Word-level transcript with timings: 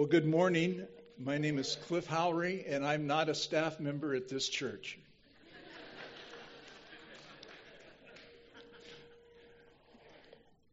Well, 0.00 0.08
good 0.08 0.26
morning. 0.26 0.86
My 1.18 1.36
name 1.36 1.58
is 1.58 1.76
Cliff 1.86 2.06
Howry, 2.06 2.64
and 2.66 2.86
I'm 2.86 3.06
not 3.06 3.28
a 3.28 3.34
staff 3.34 3.78
member 3.78 4.14
at 4.14 4.30
this 4.30 4.48
church. 4.48 4.98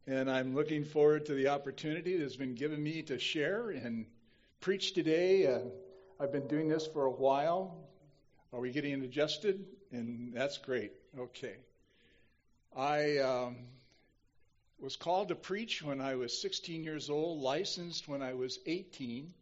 and 0.07 0.31
I'm 0.31 0.55
looking 0.55 0.85
forward 0.85 1.25
to 1.25 1.33
the 1.33 1.49
opportunity 1.49 2.15
that's 2.15 2.37
been 2.37 2.55
given 2.55 2.81
me 2.81 3.01
to 3.01 3.19
share 3.19 3.71
and 3.71 4.05
preach 4.61 4.93
today. 4.93 5.45
Uh, 5.45 5.59
I've 6.21 6.31
been 6.31 6.47
doing 6.47 6.69
this 6.69 6.87
for 6.87 7.03
a 7.03 7.11
while. 7.11 7.75
Are 8.53 8.61
we 8.61 8.71
getting 8.71 8.93
adjusted? 9.03 9.65
And 9.91 10.33
that's 10.33 10.57
great. 10.57 10.93
Okay. 11.19 11.57
I 12.73 13.17
um, 13.17 13.57
was 14.79 14.95
called 14.95 15.29
to 15.29 15.35
preach 15.35 15.81
when 15.81 15.99
I 16.01 16.15
was 16.15 16.39
16 16.39 16.83
years 16.83 17.09
old, 17.09 17.41
licensed 17.41 18.07
when 18.07 18.21
I 18.21 18.33
was 18.33 18.59
18, 18.65 19.33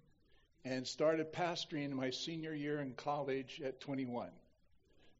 and 0.64 0.88
started 0.88 1.34
pastoring 1.34 1.92
my 1.92 2.10
senior 2.10 2.54
year 2.54 2.82
in 2.82 2.93
college 2.93 3.62
at 3.64 3.79
21. 3.82 4.29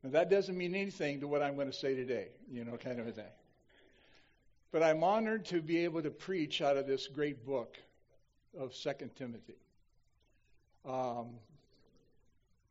Now, 0.04 0.10
that 0.12 0.30
doesn't 0.30 0.58
mean 0.58 0.76
anything 0.76 1.20
to 1.22 1.28
what 1.28 1.42
I'm 1.42 1.56
going 1.56 1.68
to 1.70 1.74
say 1.74 1.96
today, 1.96 2.30
you 2.52 2.64
know, 2.64 2.78
kind 2.78 3.00
of 3.00 3.08
a 3.08 3.12
thing. 3.12 3.26
But 4.72 4.84
I'm 4.84 5.04
honored 5.04 5.46
to 5.46 5.62
be 5.62 5.84
able 5.84 6.02
to 6.02 6.12
preach 6.12 6.62
out 6.62 6.78
of 6.78 6.88
this 6.88 7.08
great 7.08 7.46
book 7.46 7.78
of 8.58 8.74
Second 8.74 9.16
Timothy. 9.16 9.58
Um, 10.86 11.40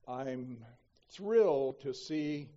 I'm 0.07 0.59
thrilled 1.11 1.81
to 1.81 1.95
see 1.95 2.49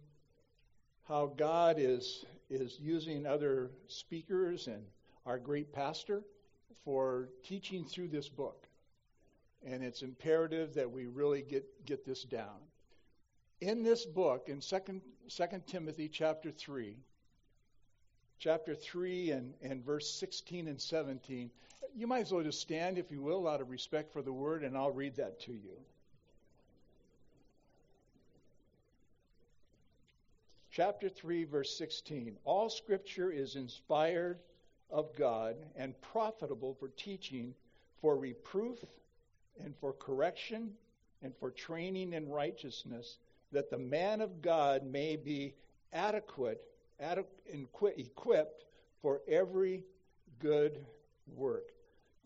how 1.07 1.27
God 1.37 1.77
is 1.79 2.25
is 2.49 2.79
using 2.79 3.25
other 3.25 3.71
speakers 3.87 4.67
and 4.67 4.83
our 5.25 5.37
great 5.37 5.73
pastor 5.73 6.23
for 6.85 7.29
teaching 7.43 7.83
through 7.83 8.07
this 8.07 8.29
book. 8.29 8.65
And 9.65 9.83
it's 9.83 10.01
imperative 10.01 10.75
that 10.75 10.89
we 10.89 11.07
really 11.07 11.41
get, 11.41 11.85
get 11.85 12.05
this 12.05 12.23
down. 12.23 12.59
In 13.59 13.83
this 13.83 14.05
book, 14.05 14.49
in 14.49 14.61
2, 14.61 15.01
2 15.29 15.45
Timothy 15.65 16.07
chapter 16.07 16.51
3, 16.51 16.95
chapter 18.39 18.75
3 18.75 19.31
and, 19.31 19.53
and 19.61 19.83
verse 19.83 20.09
16 20.13 20.67
and 20.67 20.79
17, 20.79 21.49
you 21.95 22.07
might 22.07 22.21
as 22.21 22.31
well 22.31 22.43
just 22.43 22.61
stand, 22.61 22.97
if 22.97 23.11
you 23.11 23.21
will, 23.21 23.47
out 23.47 23.61
of 23.61 23.69
respect 23.69 24.13
for 24.13 24.21
the 24.21 24.31
word, 24.31 24.63
and 24.63 24.77
I'll 24.77 24.91
read 24.91 25.15
that 25.15 25.39
to 25.41 25.51
you. 25.51 25.77
Chapter 30.77 31.09
3, 31.09 31.43
verse 31.45 31.75
16. 31.75 32.37
All 32.45 32.69
scripture 32.69 33.31
is 33.31 33.55
inspired 33.55 34.37
of 34.91 35.09
God 35.15 35.55
and 35.75 35.99
profitable 36.01 36.75
for 36.75 36.89
teaching, 36.89 37.55
for 37.99 38.15
reproof, 38.15 38.77
and 39.59 39.73
for 39.81 39.91
correction, 39.93 40.73
and 41.23 41.33
for 41.39 41.49
training 41.49 42.13
in 42.13 42.29
righteousness, 42.29 43.17
that 43.51 43.71
the 43.71 43.77
man 43.79 44.21
of 44.21 44.43
God 44.43 44.85
may 44.85 45.15
be 45.15 45.55
adequate, 45.93 46.61
adequate 46.99 47.97
equipped 47.97 48.65
for 49.01 49.21
every 49.27 49.83
good 50.37 50.85
work. 51.35 51.71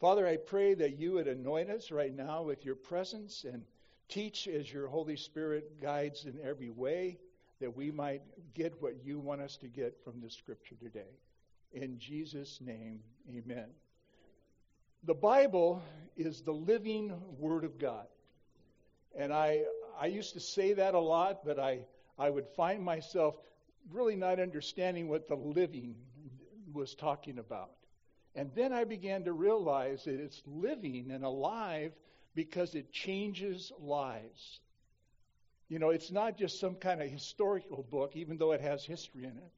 Father, 0.01 0.27
I 0.27 0.35
pray 0.35 0.73
that 0.73 0.97
you 0.97 1.13
would 1.13 1.29
anoint 1.29 1.69
us 1.69 1.89
right 1.89 2.13
now 2.13 2.41
with 2.41 2.65
your 2.65 2.75
presence 2.75 3.45
and 3.45 3.63
teach 4.09 4.49
as 4.49 4.73
your 4.73 4.89
Holy 4.89 5.15
Spirit 5.15 5.79
guides 5.81 6.25
in 6.25 6.37
every 6.43 6.69
way 6.69 7.17
that 7.61 7.75
we 7.75 7.91
might 7.91 8.21
get 8.53 8.81
what 8.81 8.95
you 9.03 9.19
want 9.19 9.41
us 9.41 9.55
to 9.57 9.67
get 9.67 9.97
from 10.03 10.19
the 10.21 10.29
scripture 10.29 10.75
today. 10.75 11.17
In 11.71 11.97
Jesus' 11.99 12.59
name, 12.59 12.99
amen. 13.29 13.67
The 15.03 15.13
Bible 15.13 15.81
is 16.17 16.41
the 16.41 16.51
living 16.51 17.13
Word 17.39 17.63
of 17.63 17.79
God. 17.79 18.07
And 19.17 19.33
I, 19.33 19.63
I 19.99 20.07
used 20.07 20.33
to 20.33 20.39
say 20.39 20.73
that 20.73 20.93
a 20.93 20.99
lot, 20.99 21.45
but 21.45 21.59
I, 21.59 21.79
I 22.19 22.29
would 22.29 22.47
find 22.55 22.83
myself 22.83 23.35
really 23.91 24.15
not 24.15 24.39
understanding 24.39 25.07
what 25.07 25.27
the 25.27 25.35
living 25.35 25.95
was 26.73 26.93
talking 26.95 27.39
about. 27.39 27.71
And 28.35 28.51
then 28.55 28.73
I 28.73 28.83
began 28.83 29.25
to 29.25 29.33
realize 29.33 30.05
that 30.05 30.19
it's 30.19 30.41
living 30.45 31.11
and 31.11 31.23
alive 31.23 31.91
because 32.35 32.75
it 32.75 32.91
changes 32.91 33.71
lives. 33.79 34.59
You 35.71 35.79
know, 35.79 35.91
it's 35.91 36.11
not 36.11 36.37
just 36.37 36.59
some 36.59 36.75
kind 36.75 37.01
of 37.01 37.09
historical 37.09 37.87
book, 37.89 38.17
even 38.17 38.37
though 38.37 38.51
it 38.51 38.59
has 38.59 38.83
history 38.83 39.23
in 39.23 39.29
it. 39.29 39.51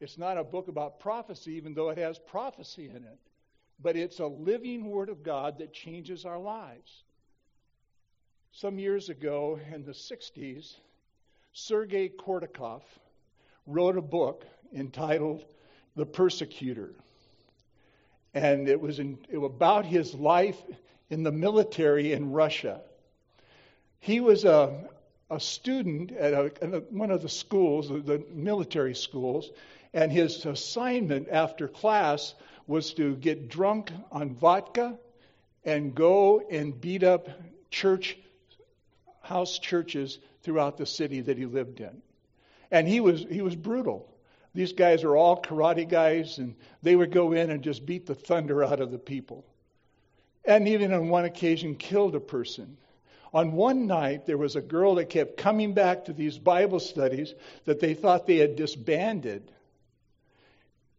It's 0.00 0.16
not 0.16 0.38
a 0.38 0.44
book 0.44 0.68
about 0.68 0.98
prophecy, 0.98 1.52
even 1.56 1.74
though 1.74 1.90
it 1.90 1.98
has 1.98 2.18
prophecy 2.18 2.88
in 2.88 3.04
it. 3.04 3.18
But 3.78 3.94
it's 3.94 4.18
a 4.18 4.26
living 4.26 4.86
Word 4.86 5.10
of 5.10 5.22
God 5.22 5.58
that 5.58 5.74
changes 5.74 6.24
our 6.24 6.38
lives. 6.38 7.02
Some 8.52 8.78
years 8.78 9.10
ago 9.10 9.60
in 9.70 9.84
the 9.84 9.92
60s, 9.92 10.74
Sergei 11.52 12.08
Kourdakov 12.08 12.80
wrote 13.66 13.98
a 13.98 14.02
book 14.02 14.46
entitled 14.74 15.44
The 15.96 16.06
Persecutor. 16.06 16.94
And 18.32 18.70
it 18.70 18.80
was, 18.80 18.98
in, 18.98 19.18
it 19.28 19.36
was 19.36 19.52
about 19.54 19.84
his 19.84 20.14
life 20.14 20.56
in 21.10 21.24
the 21.24 21.32
military 21.32 22.14
in 22.14 22.32
Russia. 22.32 22.80
He 24.00 24.20
was 24.20 24.46
a, 24.46 24.88
a 25.32 25.40
student 25.40 26.12
at, 26.12 26.34
a, 26.34 26.52
a, 26.60 26.80
one 26.90 27.10
of 27.10 27.22
the 27.22 27.28
schools, 27.28 27.88
the 27.88 28.22
military 28.30 28.94
schools, 28.94 29.50
and 29.94 30.12
his 30.12 30.44
assignment 30.44 31.28
after 31.30 31.68
class 31.68 32.34
was 32.66 32.92
to 32.94 33.16
get 33.16 33.48
drunk 33.48 33.90
on 34.10 34.34
vodka 34.34 34.98
and 35.64 35.94
go 35.94 36.40
and 36.50 36.78
beat 36.78 37.02
up 37.02 37.28
church 37.70 38.16
house 39.22 39.58
churches 39.58 40.18
throughout 40.42 40.76
the 40.76 40.86
city 40.86 41.20
that 41.22 41.38
he 41.38 41.46
lived 41.46 41.80
in. 41.80 42.02
And 42.70 42.86
he 42.86 43.00
was 43.00 43.24
he 43.30 43.40
was 43.40 43.56
brutal. 43.56 44.08
These 44.54 44.74
guys 44.74 45.02
are 45.02 45.16
all 45.16 45.40
karate 45.40 45.88
guys 45.88 46.38
and 46.38 46.56
they 46.82 46.94
would 46.94 47.10
go 47.10 47.32
in 47.32 47.50
and 47.50 47.62
just 47.62 47.86
beat 47.86 48.06
the 48.06 48.14
thunder 48.14 48.62
out 48.62 48.80
of 48.80 48.90
the 48.90 48.98
people. 48.98 49.46
And 50.44 50.68
even 50.68 50.92
on 50.92 51.08
one 51.08 51.24
occasion 51.24 51.76
killed 51.76 52.14
a 52.14 52.20
person. 52.20 52.76
On 53.34 53.52
one 53.52 53.86
night, 53.86 54.26
there 54.26 54.36
was 54.36 54.56
a 54.56 54.60
girl 54.60 54.96
that 54.96 55.08
kept 55.08 55.38
coming 55.38 55.72
back 55.72 56.04
to 56.04 56.12
these 56.12 56.38
Bible 56.38 56.80
studies 56.80 57.34
that 57.64 57.80
they 57.80 57.94
thought 57.94 58.26
they 58.26 58.36
had 58.36 58.56
disbanded. 58.56 59.50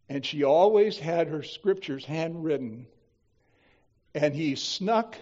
And 0.08 0.26
she 0.26 0.42
always 0.42 0.98
had 0.98 1.28
her 1.28 1.42
scriptures 1.42 2.04
handwritten. 2.04 2.86
And 4.14 4.34
he 4.34 4.56
snuck 4.56 5.16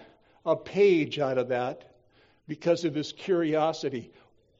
a 0.45 0.55
page 0.55 1.19
out 1.19 1.37
of 1.37 1.49
that 1.49 1.95
because 2.47 2.83
of 2.83 2.95
his 2.95 3.11
curiosity. 3.11 4.11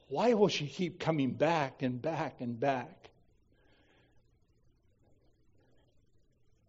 Why 0.08 0.34
will 0.34 0.48
she 0.48 0.66
keep 0.66 1.00
coming 1.00 1.32
back 1.32 1.82
and 1.82 2.00
back 2.00 2.40
and 2.40 2.58
back? 2.58 3.10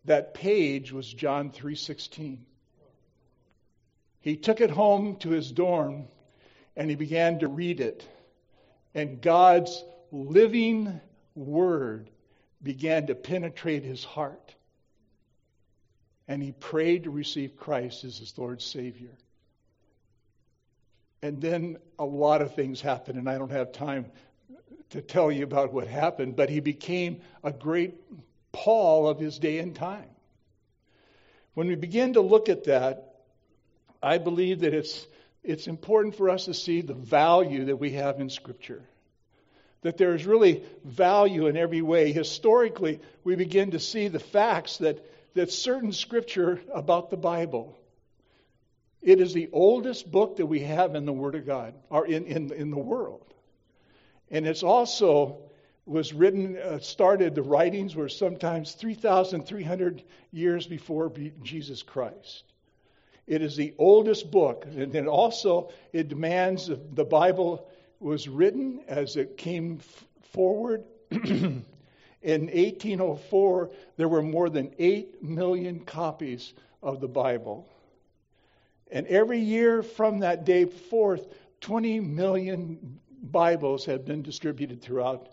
That 0.06 0.34
page 0.34 0.92
was 0.92 1.12
John 1.12 1.52
3:16. 1.52 2.40
He 4.26 4.38
took 4.38 4.60
it 4.60 4.72
home 4.72 5.18
to 5.18 5.30
his 5.30 5.52
dorm 5.52 6.08
and 6.76 6.90
he 6.90 6.96
began 6.96 7.38
to 7.40 7.48
read 7.48 7.80
it. 7.80 8.04
And 8.96 9.22
God's 9.22 9.86
living 10.12 11.00
word 11.36 12.10
began 12.64 13.06
to 13.06 13.14
penetrate 13.14 13.84
his 13.84 14.04
heart. 14.04 14.56
And 16.28 16.42
he 16.42 16.54
prayed 16.54 17.04
to 17.04 17.12
receive 17.12 17.56
Christ 17.56 18.04
as 18.04 18.18
his 18.18 18.36
Lord 18.36 18.64
Savior. 18.64 19.16
And 21.22 21.40
then 21.40 21.78
a 22.00 22.06
lot 22.06 22.42
of 22.42 22.56
things 22.56 22.82
happened, 22.82 23.20
and 23.20 23.30
I 23.30 23.38
don't 23.38 23.52
have 23.52 23.74
time 23.74 24.08
to 24.90 25.04
tell 25.04 25.32
you 25.32 25.44
about 25.44 25.72
what 25.72 25.88
happened, 25.88 26.36
but 26.36 26.50
he 26.50 26.62
became 26.62 27.22
a 27.44 27.52
great 27.52 27.94
Paul 28.52 29.08
of 29.08 29.20
his 29.20 29.38
day 29.38 29.60
and 29.60 29.76
time. 29.76 30.10
When 31.54 31.68
we 31.68 31.76
begin 31.76 32.14
to 32.14 32.22
look 32.22 32.50
at 32.50 32.64
that, 32.64 33.15
I 34.06 34.20
believe 34.20 34.60
that 34.60 34.76
it's, 34.76 35.08
it's 35.44 35.66
important 35.66 36.16
for 36.16 36.30
us 36.30 36.46
to 36.46 36.54
see 36.54 36.82
the 36.82 36.94
value 36.94 37.66
that 37.66 37.78
we 37.78 37.94
have 37.94 38.20
in 38.20 38.30
Scripture. 38.30 38.84
That 39.82 39.98
there 39.98 40.14
is 40.14 40.28
really 40.28 40.64
value 40.84 41.48
in 41.48 41.58
every 41.58 41.82
way. 41.82 42.12
Historically, 42.12 43.00
we 43.24 43.36
begin 43.36 43.72
to 43.72 43.80
see 43.80 44.08
the 44.08 44.20
facts 44.20 44.78
that, 44.78 45.04
that 45.34 45.52
certain 45.52 45.92
Scripture 45.92 46.62
about 46.72 47.10
the 47.10 47.18
Bible. 47.18 47.76
It 49.02 49.20
is 49.20 49.34
the 49.34 49.50
oldest 49.52 50.12
book 50.12 50.38
that 50.38 50.46
we 50.46 50.60
have 50.60 50.94
in 50.94 51.06
the 51.06 51.14
Word 51.14 51.34
of 51.34 51.48
God, 51.48 51.74
or 51.90 52.06
in, 52.06 52.26
in, 52.26 52.54
in 52.54 52.70
the 52.70 52.78
world. 52.78 53.34
And 54.30 54.46
it's 54.46 54.64
also 54.64 55.40
was 55.88 56.14
written, 56.14 56.58
uh, 56.58 56.78
started, 56.78 57.34
the 57.34 57.42
writings 57.42 57.96
were 57.96 58.10
sometimes 58.10 58.74
3,300 58.74 60.04
years 60.32 60.68
before 60.68 61.12
Jesus 61.42 61.82
Christ. 61.82 62.44
It 63.28 63.42
is 63.42 63.56
the 63.56 63.74
oldest 63.78 64.30
book. 64.32 64.66
And 64.66 65.08
also, 65.08 65.70
it 65.94 66.10
demands 66.10 66.70
the 66.94 67.06
Bible 67.06 67.68
was 68.00 68.28
written 68.28 68.82
as 68.88 69.16
it 69.16 69.38
came 69.38 69.80
forward. 70.34 70.84
In 71.12 71.66
1804, 72.24 73.72
there 73.98 74.08
were 74.08 74.22
more 74.22 74.50
than 74.50 74.74
8 74.80 75.24
million 75.24 75.80
copies 75.82 76.54
of 76.82 77.00
the 77.00 77.08
Bible. 77.08 77.70
And 78.92 79.08
every 79.08 79.40
year 79.40 79.84
from 79.84 80.20
that 80.20 80.46
day 80.46 80.66
forth, 80.66 81.28
20 81.62 82.00
million 82.00 83.00
Bibles 83.24 83.86
have 83.86 84.06
been 84.06 84.22
distributed 84.22 84.82
throughout, 84.82 85.30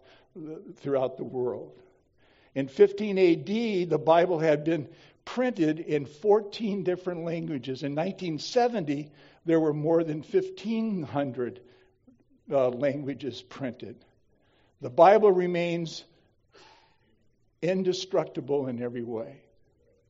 throughout 0.76 1.16
the 1.16 1.24
world. 1.24 1.82
In 2.54 2.68
15 2.68 3.18
AD, 3.18 3.90
the 3.90 4.02
Bible 4.02 4.38
had 4.38 4.64
been 4.64 4.88
printed 5.24 5.80
in 5.80 6.06
14 6.06 6.84
different 6.84 7.24
languages. 7.24 7.82
In 7.82 7.94
1970, 7.94 9.10
there 9.44 9.60
were 9.60 9.72
more 9.72 10.04
than 10.04 10.22
1,500 10.22 11.60
uh, 12.50 12.68
languages 12.68 13.42
printed. 13.42 14.04
The 14.80 14.90
Bible 14.90 15.30
remains 15.30 16.04
indestructible 17.60 18.66
in 18.66 18.82
every 18.82 19.04
way. 19.04 19.40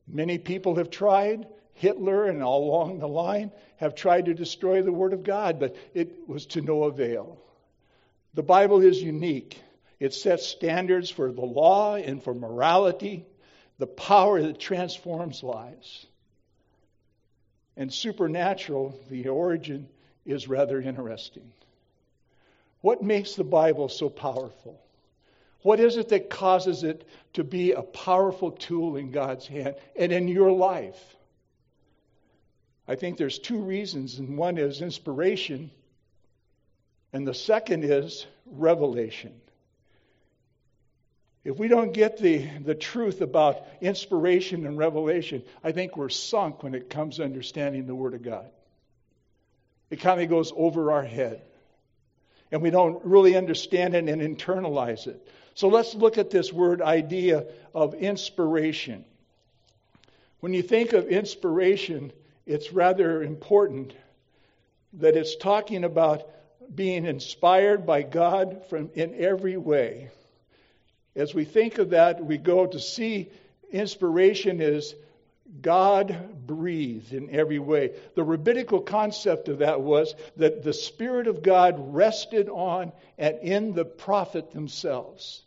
Many 0.07 0.37
people 0.37 0.75
have 0.75 0.89
tried. 0.89 1.47
Hitler 1.73 2.25
and 2.25 2.43
all 2.43 2.69
along 2.69 2.99
the 2.99 3.07
line 3.07 3.51
have 3.77 3.95
tried 3.95 4.25
to 4.25 4.33
destroy 4.33 4.81
the 4.81 4.91
Word 4.91 5.13
of 5.13 5.23
God, 5.23 5.59
but 5.59 5.75
it 5.93 6.27
was 6.27 6.45
to 6.47 6.61
no 6.61 6.83
avail. 6.83 7.39
The 8.33 8.43
Bible 8.43 8.81
is 8.81 9.01
unique. 9.01 9.59
It 9.99 10.13
sets 10.13 10.45
standards 10.45 11.09
for 11.09 11.31
the 11.31 11.45
law 11.45 11.95
and 11.95 12.23
for 12.23 12.33
morality, 12.33 13.25
the 13.77 13.87
power 13.87 14.41
that 14.41 14.59
transforms 14.59 15.43
lives. 15.43 16.05
And 17.75 17.91
supernatural, 17.91 18.99
the 19.09 19.29
origin 19.29 19.87
is 20.25 20.47
rather 20.47 20.79
interesting. 20.79 21.51
What 22.81 23.01
makes 23.01 23.35
the 23.35 23.43
Bible 23.43 23.89
so 23.89 24.09
powerful? 24.09 24.79
What 25.61 25.79
is 25.79 25.97
it 25.97 26.09
that 26.09 26.29
causes 26.29 26.83
it 26.83 27.07
to 27.33 27.43
be 27.43 27.71
a 27.71 27.81
powerful 27.81 28.51
tool 28.51 28.97
in 28.97 29.11
God's 29.11 29.47
hand 29.47 29.75
and 29.95 30.11
in 30.11 30.27
your 30.27 30.51
life? 30.51 31.01
I 32.87 32.95
think 32.95 33.17
there's 33.17 33.39
two 33.39 33.59
reasons, 33.59 34.19
and 34.19 34.37
one 34.37 34.57
is 34.57 34.81
inspiration, 34.81 35.71
and 37.13 37.25
the 37.25 37.33
second 37.33 37.85
is 37.85 38.27
revelation. 38.45 39.33
If 41.43 41.57
we 41.57 41.67
don't 41.67 41.93
get 41.93 42.17
the, 42.17 42.47
the 42.63 42.75
truth 42.75 43.21
about 43.21 43.63
inspiration 43.81 44.65
and 44.65 44.77
revelation, 44.77 45.43
I 45.63 45.73
think 45.73 45.97
we're 45.97 46.09
sunk 46.09 46.63
when 46.63 46.73
it 46.73 46.89
comes 46.89 47.17
to 47.17 47.23
understanding 47.23 47.85
the 47.85 47.95
Word 47.95 48.13
of 48.13 48.23
God. 48.23 48.49
It 49.89 49.99
kind 49.99 50.21
of 50.21 50.29
goes 50.29 50.53
over 50.55 50.91
our 50.91 51.03
head. 51.03 51.41
And 52.51 52.61
we 52.61 52.69
don't 52.69 53.03
really 53.03 53.35
understand 53.35 53.93
it 53.95 54.07
and 54.07 54.21
internalize 54.21 55.07
it. 55.07 55.27
So 55.55 55.67
let's 55.67 55.93
look 55.93 56.17
at 56.17 56.29
this 56.29 56.53
word 56.53 56.81
idea 56.81 57.45
of 57.75 57.93
inspiration. 57.93 59.05
When 60.39 60.53
you 60.53 60.61
think 60.61 60.93
of 60.93 61.07
inspiration, 61.07 62.11
it's 62.45 62.71
rather 62.71 63.21
important 63.21 63.93
that 64.93 65.15
it's 65.15 65.35
talking 65.35 65.83
about 65.83 66.29
being 66.73 67.05
inspired 67.05 67.85
by 67.85 68.03
God 68.03 68.63
from 68.69 68.89
in 68.95 69.13
every 69.15 69.57
way. 69.57 70.09
As 71.15 71.33
we 71.33 71.45
think 71.45 71.77
of 71.77 71.91
that, 71.91 72.23
we 72.25 72.37
go 72.37 72.65
to 72.65 72.79
see 72.79 73.29
inspiration 73.71 74.61
is 74.61 74.95
God 75.61 76.47
breathed 76.47 77.13
in 77.13 77.29
every 77.29 77.59
way. 77.59 77.95
The 78.15 78.23
rabbinical 78.23 78.81
concept 78.81 79.49
of 79.49 79.59
that 79.59 79.81
was 79.81 80.15
that 80.37 80.63
the 80.63 80.73
Spirit 80.73 81.27
of 81.27 81.43
God 81.43 81.75
rested 81.93 82.49
on 82.49 82.91
and 83.17 83.37
in 83.39 83.73
the 83.73 83.85
prophet 83.85 84.51
themselves 84.51 85.43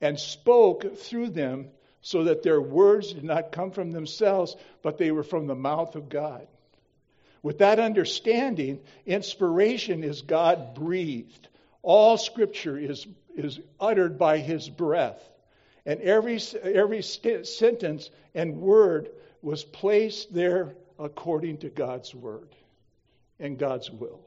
and 0.00 0.18
spoke 0.18 0.98
through 0.98 1.30
them 1.30 1.68
so 2.00 2.24
that 2.24 2.42
their 2.42 2.60
words 2.60 3.12
did 3.12 3.24
not 3.24 3.52
come 3.52 3.70
from 3.70 3.90
themselves, 3.90 4.56
but 4.82 4.98
they 4.98 5.10
were 5.10 5.22
from 5.22 5.46
the 5.46 5.54
mouth 5.54 5.96
of 5.96 6.08
God. 6.08 6.46
With 7.42 7.58
that 7.58 7.78
understanding, 7.78 8.80
inspiration 9.06 10.04
is 10.04 10.22
God 10.22 10.74
breathed. 10.74 11.48
All 11.82 12.16
scripture 12.16 12.78
is, 12.78 13.06
is 13.36 13.60
uttered 13.80 14.18
by 14.18 14.38
his 14.38 14.68
breath. 14.68 15.20
And 15.86 16.00
every, 16.00 16.40
every 16.62 17.02
st- 17.02 17.46
sentence 17.46 18.10
and 18.34 18.60
word 18.60 19.10
was 19.42 19.64
placed 19.64 20.34
there 20.34 20.74
according 20.98 21.58
to 21.58 21.70
God's 21.70 22.14
word 22.14 22.48
and 23.38 23.58
God's 23.58 23.90
will. 23.90 24.20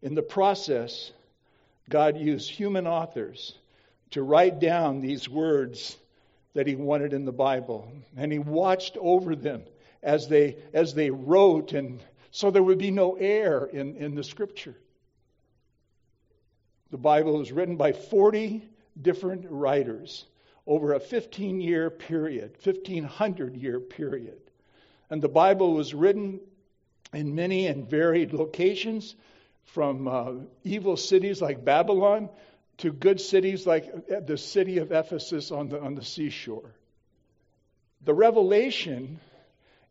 In 0.00 0.14
the 0.14 0.22
process, 0.22 1.12
God 1.88 2.16
used 2.16 2.50
human 2.50 2.86
authors 2.86 3.58
to 4.12 4.22
write 4.22 4.60
down 4.60 5.00
these 5.00 5.28
words 5.28 5.96
that 6.54 6.66
he 6.66 6.76
wanted 6.76 7.12
in 7.12 7.24
the 7.24 7.32
Bible. 7.32 7.90
And 8.16 8.32
he 8.32 8.38
watched 8.38 8.96
over 8.98 9.34
them 9.34 9.62
as 10.02 10.28
they, 10.28 10.56
as 10.72 10.94
they 10.94 11.10
wrote, 11.10 11.72
and 11.72 12.02
so 12.30 12.50
there 12.50 12.62
would 12.62 12.78
be 12.78 12.90
no 12.90 13.14
error 13.14 13.68
in, 13.72 13.96
in 13.96 14.14
the 14.14 14.24
scripture. 14.24 14.76
The 16.92 16.98
Bible 16.98 17.38
was 17.38 17.50
written 17.50 17.76
by 17.76 17.92
40 17.92 18.62
different 19.00 19.46
writers 19.48 20.26
over 20.66 20.92
a 20.92 21.00
15 21.00 21.60
year 21.60 21.90
period, 21.90 22.52
1500 22.62 23.56
year 23.56 23.80
period. 23.80 24.38
And 25.10 25.20
the 25.20 25.28
Bible 25.28 25.74
was 25.74 25.92
written 25.92 26.40
in 27.12 27.34
many 27.34 27.66
and 27.66 27.90
varied 27.90 28.32
locations, 28.32 29.16
from 29.64 30.08
uh, 30.08 30.32
evil 30.64 30.96
cities 30.96 31.40
like 31.40 31.64
Babylon 31.64 32.28
to 32.78 32.92
good 32.92 33.20
cities 33.20 33.66
like 33.66 34.26
the 34.26 34.36
city 34.36 34.78
of 34.78 34.92
Ephesus 34.92 35.50
on 35.50 35.68
the, 35.68 35.80
on 35.80 35.94
the 35.94 36.04
seashore. 36.04 36.74
The 38.04 38.14
revelation, 38.14 39.20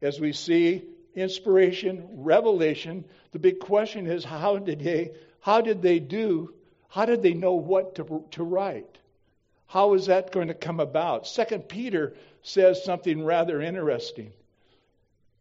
as 0.01 0.19
we 0.19 0.33
see, 0.33 0.83
inspiration, 1.15 2.07
revelation, 2.11 3.05
the 3.31 3.39
big 3.39 3.59
question 3.59 4.07
is 4.07 4.23
how 4.23 4.57
did 4.57 4.79
they, 4.81 5.11
how 5.39 5.61
did 5.61 5.81
they 5.81 5.99
do, 5.99 6.53
how 6.91 7.05
did 7.05 7.23
they 7.23 7.33
know 7.33 7.53
what 7.53 7.95
to, 7.95 8.25
to 8.31 8.43
write? 8.43 8.97
How 9.65 9.93
is 9.93 10.07
that 10.07 10.33
going 10.33 10.49
to 10.49 10.53
come 10.53 10.81
about? 10.81 11.25
Second 11.25 11.69
Peter 11.69 12.13
says 12.43 12.83
something 12.83 13.23
rather 13.23 13.61
interesting. 13.61 14.33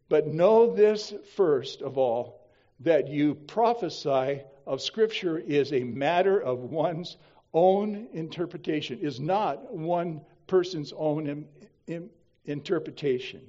But 0.07 0.27
know 0.27 0.73
this 0.73 1.13
first 1.35 1.81
of 1.81 1.97
all, 1.97 2.41
that 2.79 3.09
you 3.09 3.35
prophesy 3.35 4.41
of 4.65 4.81
Scripture 4.81 5.37
is 5.37 5.73
a 5.73 5.83
matter 5.83 6.39
of 6.39 6.59
one's 6.59 7.17
own 7.53 8.07
interpretation, 8.13 8.99
is 8.99 9.19
not 9.19 9.73
one 9.73 10.21
person's 10.47 10.93
own 10.95 11.27
in, 11.27 11.47
in, 11.87 12.09
interpretation. 12.45 13.41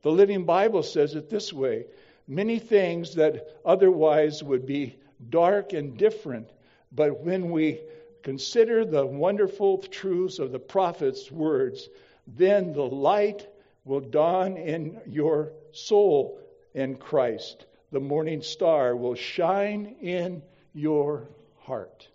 The 0.00 0.10
Living 0.10 0.44
Bible 0.44 0.82
says 0.82 1.14
it 1.14 1.28
this 1.28 1.52
way 1.52 1.84
many 2.26 2.58
things 2.58 3.16
that 3.16 3.46
otherwise 3.66 4.42
would 4.42 4.64
be 4.64 4.96
dark 5.28 5.74
and 5.74 5.98
different, 5.98 6.48
but 6.92 7.20
when 7.20 7.50
we 7.50 7.80
consider 8.22 8.84
the 8.84 9.06
wonderful 9.06 9.78
truths 9.78 10.38
of 10.38 10.52
the 10.52 10.58
prophet's 10.58 11.30
words, 11.30 11.88
then 12.26 12.72
the 12.72 12.82
light 12.82 13.46
will 13.84 14.00
dawn 14.00 14.56
in 14.56 15.00
your 15.06 15.52
soul 15.72 16.38
in 16.74 16.96
Christ. 16.96 17.64
The 17.90 18.00
morning 18.00 18.42
star 18.42 18.94
will 18.94 19.14
shine 19.14 19.96
in 20.00 20.42
your 20.74 21.28
heart. 21.60 22.06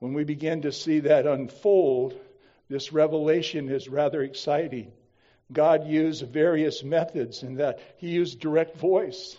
When 0.00 0.14
we 0.14 0.24
begin 0.24 0.62
to 0.62 0.72
see 0.72 1.00
that 1.00 1.26
unfold, 1.26 2.14
this 2.68 2.92
revelation 2.92 3.68
is 3.68 3.88
rather 3.88 4.22
exciting. 4.22 4.92
God 5.52 5.86
used 5.86 6.26
various 6.26 6.82
methods 6.82 7.42
in 7.42 7.56
that 7.56 7.80
He 7.98 8.08
used 8.08 8.40
direct 8.40 8.76
voice. 8.76 9.38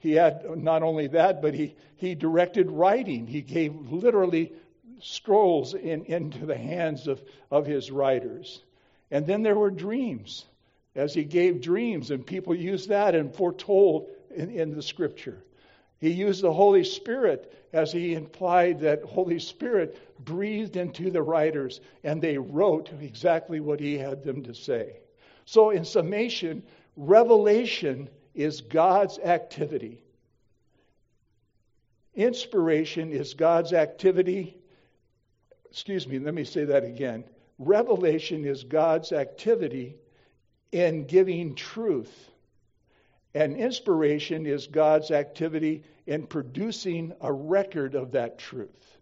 He 0.00 0.12
had 0.12 0.44
not 0.58 0.82
only 0.82 1.06
that, 1.08 1.40
but 1.40 1.54
he, 1.54 1.76
he 1.96 2.14
directed 2.14 2.70
writing. 2.70 3.26
He 3.26 3.42
gave 3.42 3.74
literally 3.92 4.52
scrolls 4.98 5.74
in, 5.74 6.04
into 6.06 6.46
the 6.46 6.56
hands 6.56 7.06
of, 7.06 7.22
of 7.50 7.66
his 7.66 7.90
writers. 7.90 8.64
And 9.10 9.26
then 9.26 9.42
there 9.42 9.58
were 9.58 9.70
dreams, 9.70 10.46
as 10.94 11.12
he 11.12 11.24
gave 11.24 11.60
dreams, 11.60 12.10
and 12.10 12.26
people 12.26 12.54
used 12.54 12.88
that 12.88 13.14
and 13.14 13.34
foretold 13.34 14.08
in, 14.34 14.50
in 14.50 14.74
the 14.74 14.82
scripture. 14.82 15.44
He 15.98 16.10
used 16.10 16.42
the 16.42 16.52
Holy 16.52 16.84
Spirit 16.84 17.54
as 17.74 17.92
he 17.92 18.14
implied 18.14 18.80
that 18.80 19.02
Holy 19.02 19.38
Spirit 19.38 19.98
breathed 20.24 20.76
into 20.76 21.10
the 21.10 21.22
writers 21.22 21.82
and 22.04 22.22
they 22.22 22.38
wrote 22.38 22.90
exactly 23.02 23.60
what 23.60 23.80
he 23.80 23.98
had 23.98 24.24
them 24.24 24.42
to 24.44 24.54
say. 24.54 24.96
So, 25.44 25.70
in 25.70 25.84
summation, 25.84 26.62
revelation 26.96 28.08
is 28.34 28.60
God's 28.60 29.18
activity. 29.18 30.02
Inspiration 32.14 33.12
is 33.12 33.34
God's 33.34 33.72
activity. 33.72 34.56
Excuse 35.70 36.06
me, 36.06 36.18
let 36.18 36.34
me 36.34 36.44
say 36.44 36.64
that 36.64 36.84
again. 36.84 37.24
Revelation 37.58 38.44
is 38.44 38.64
God's 38.64 39.12
activity 39.12 39.96
in 40.72 41.06
giving 41.06 41.54
truth. 41.54 42.12
And 43.34 43.56
inspiration 43.56 44.46
is 44.46 44.66
God's 44.66 45.10
activity 45.10 45.84
in 46.06 46.26
producing 46.26 47.12
a 47.20 47.32
record 47.32 47.94
of 47.94 48.12
that 48.12 48.38
truth. 48.38 48.98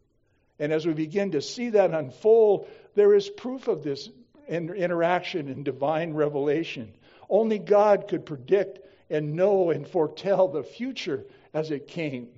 And 0.59 0.73
as 0.73 0.87
we 0.87 0.93
begin 0.93 1.33
to 1.33 1.41
see 1.41 1.71
that 1.71 1.95
unfold, 1.95 2.69
there 2.95 3.15
is 3.15 3.29
proof 3.31 3.69
of 3.69 3.83
this 3.83 4.09
interaction 4.49 5.49
in 5.49 5.63
divine 5.63 6.13
revelation. 6.15 6.93
Only 7.31 7.59
God 7.59 8.09
could 8.09 8.27
predict 8.27 8.81
and 9.11 9.35
know 9.35 9.71
and 9.71 9.87
foretell 9.87 10.49
the 10.49 10.63
future 10.63 11.25
as 11.55 11.71
it 11.71 11.89
came. 11.89 12.29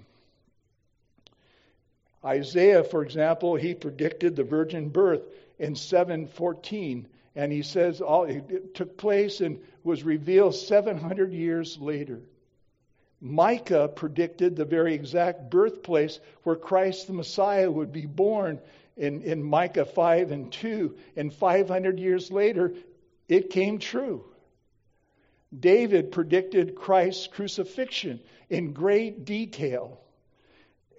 Isaiah, 2.25 2.85
for 2.85 3.03
example, 3.03 3.57
he 3.57 3.75
predicted 3.75 4.37
the 4.37 4.45
virgin 4.45 4.91
birth 4.91 5.23
in 5.59 5.75
714, 5.75 7.09
and 7.35 7.53
he 7.53 7.63
says 7.63 8.01
all 8.01 8.25
it 8.25 8.75
took 8.75 8.97
place 8.97 9.41
and 9.41 9.61
was 9.85 10.03
revealed 10.03 10.55
700 10.55 11.33
years 11.33 11.79
later. 11.79 12.21
Micah 13.21 13.89
predicted 13.89 14.57
the 14.57 14.65
very 14.65 14.95
exact 14.95 15.51
birthplace 15.51 16.21
where 16.43 16.57
Christ 16.57 17.07
the 17.07 17.13
Messiah 17.13 17.71
would 17.71 17.93
be 17.93 18.07
born 18.07 18.61
in, 18.97 19.23
in 19.23 19.43
Micah 19.43 19.85
5 19.85 20.31
and 20.31 20.53
2. 20.53 20.97
And 21.17 21.33
500 21.33 21.99
years 21.99 22.31
later, 22.31 22.75
it 23.29 23.51
came 23.51 23.79
true. 23.79 24.25
David 25.59 26.13
predicted 26.13 26.77
Christ's 26.77 27.27
crucifixion 27.27 28.21
in 28.49 28.73
great 28.73 29.25
detail. 29.25 30.01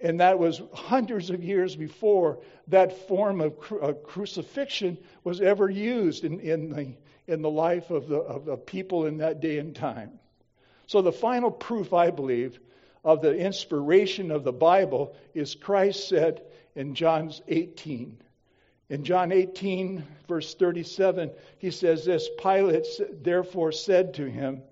And 0.02 0.20
that 0.20 0.38
was 0.38 0.60
hundreds 0.74 1.30
of 1.30 1.42
years 1.42 1.76
before 1.76 2.40
that 2.68 3.08
form 3.08 3.40
of 3.40 3.58
cru- 3.58 3.94
crucifixion 3.94 4.98
was 5.24 5.40
ever 5.40 5.70
used 5.70 6.24
in, 6.24 6.40
in, 6.40 6.70
the, 6.70 6.94
in 7.32 7.40
the 7.40 7.50
life 7.50 7.90
of 7.90 8.08
the, 8.08 8.18
of 8.18 8.44
the 8.44 8.56
people 8.56 9.06
in 9.06 9.18
that 9.18 9.40
day 9.40 9.58
and 9.58 9.74
time. 9.74 10.18
So, 10.86 11.00
the 11.00 11.12
final 11.12 11.50
proof, 11.50 11.92
I 11.92 12.10
believe, 12.10 12.58
of 13.04 13.22
the 13.22 13.34
inspiration 13.34 14.30
of 14.30 14.44
the 14.44 14.52
Bible 14.52 15.14
is 15.34 15.54
Christ 15.54 16.08
said 16.08 16.42
in 16.74 16.94
John 16.94 17.32
18. 17.48 18.18
In 18.88 19.04
John 19.04 19.32
18, 19.32 20.04
verse 20.28 20.54
37, 20.54 21.30
he 21.58 21.70
says 21.70 22.04
this 22.04 22.28
Pilate 22.38 22.86
therefore 23.22 23.72
said 23.72 24.14
to 24.14 24.28
him, 24.28 24.62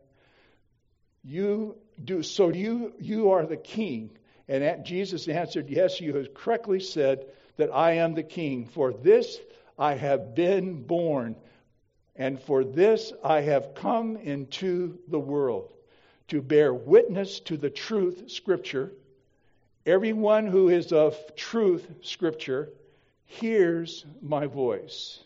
You 1.23 1.76
do 2.02 2.23
so 2.23 2.50
you 2.50 2.95
you 2.99 3.31
are 3.31 3.47
the 3.47 3.57
king. 3.57 4.11
And 4.49 4.85
Jesus 4.85 5.29
answered, 5.29 5.71
Yes, 5.71 6.00
you 6.00 6.17
have 6.17 6.35
correctly 6.35 6.81
said 6.81 7.25
that 7.57 7.71
I 7.73 7.93
am 7.93 8.14
the 8.14 8.23
king. 8.23 8.67
For 8.67 8.93
this 8.93 9.38
I 9.79 9.95
have 9.95 10.35
been 10.35 10.83
born, 10.83 11.37
and 12.17 12.40
for 12.40 12.64
this 12.64 13.12
I 13.23 13.43
have 13.43 13.75
come 13.75 14.17
into 14.17 14.99
the 15.09 15.21
world 15.21 15.73
to 16.29 16.43
bear 16.43 16.75
witness 16.75 17.40
to 17.40 17.57
the 17.57 17.71
truth, 17.71 18.31
Scripture. 18.31 18.93
Everyone 19.87 20.47
who 20.47 20.69
is 20.69 20.93
of 20.93 21.17
truth, 21.37 21.87
Scripture, 22.02 22.71
hears 23.30 24.04
my 24.20 24.46
voice. 24.46 25.20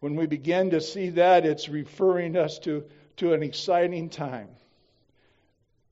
When 0.00 0.16
we 0.16 0.26
begin 0.26 0.70
to 0.70 0.82
see 0.82 1.08
that, 1.10 1.46
it's 1.46 1.68
referring 1.68 2.36
us 2.36 2.58
to, 2.60 2.84
to 3.16 3.32
an 3.32 3.42
exciting 3.42 4.10
time. 4.10 4.48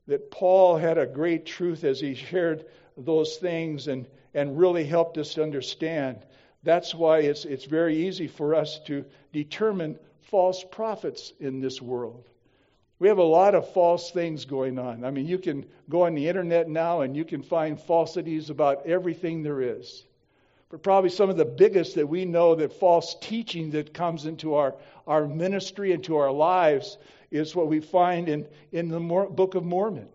That 0.06 0.30
Paul 0.30 0.76
had 0.76 0.98
a 0.98 1.06
great 1.06 1.46
truth 1.46 1.82
as 1.84 1.98
he 1.98 2.14
shared 2.14 2.66
those 2.96 3.36
things 3.36 3.88
and, 3.88 4.06
and 4.34 4.58
really 4.58 4.84
helped 4.84 5.16
us 5.16 5.38
understand. 5.38 6.18
That's 6.62 6.94
why 6.94 7.20
it's, 7.20 7.46
it's 7.46 7.64
very 7.64 8.06
easy 8.06 8.26
for 8.26 8.54
us 8.54 8.78
to 8.80 9.06
determine 9.32 9.98
false 10.20 10.62
prophets 10.70 11.32
in 11.40 11.60
this 11.60 11.80
world. 11.80 12.28
We 12.98 13.08
have 13.08 13.18
a 13.18 13.22
lot 13.22 13.54
of 13.54 13.72
false 13.72 14.10
things 14.10 14.44
going 14.44 14.78
on. 14.78 15.04
I 15.06 15.10
mean, 15.10 15.26
you 15.26 15.38
can 15.38 15.64
go 15.88 16.02
on 16.04 16.14
the 16.14 16.28
internet 16.28 16.68
now 16.68 17.00
and 17.00 17.16
you 17.16 17.24
can 17.24 17.42
find 17.42 17.80
falsities 17.80 18.50
about 18.50 18.86
everything 18.86 19.42
there 19.42 19.62
is. 19.62 20.04
But 20.70 20.82
probably 20.82 21.10
some 21.10 21.30
of 21.30 21.36
the 21.36 21.44
biggest 21.44 21.94
that 21.94 22.06
we 22.06 22.24
know 22.24 22.54
that 22.54 22.72
false 22.72 23.16
teaching 23.20 23.70
that 23.70 23.94
comes 23.94 24.26
into 24.26 24.54
our, 24.54 24.74
our 25.06 25.26
ministry, 25.26 25.92
into 25.92 26.16
our 26.16 26.30
lives, 26.30 26.98
is 27.30 27.56
what 27.56 27.68
we 27.68 27.80
find 27.80 28.28
in, 28.28 28.46
in 28.72 28.88
the 28.88 29.00
Book 29.00 29.54
of 29.54 29.64
Mormon. 29.64 30.08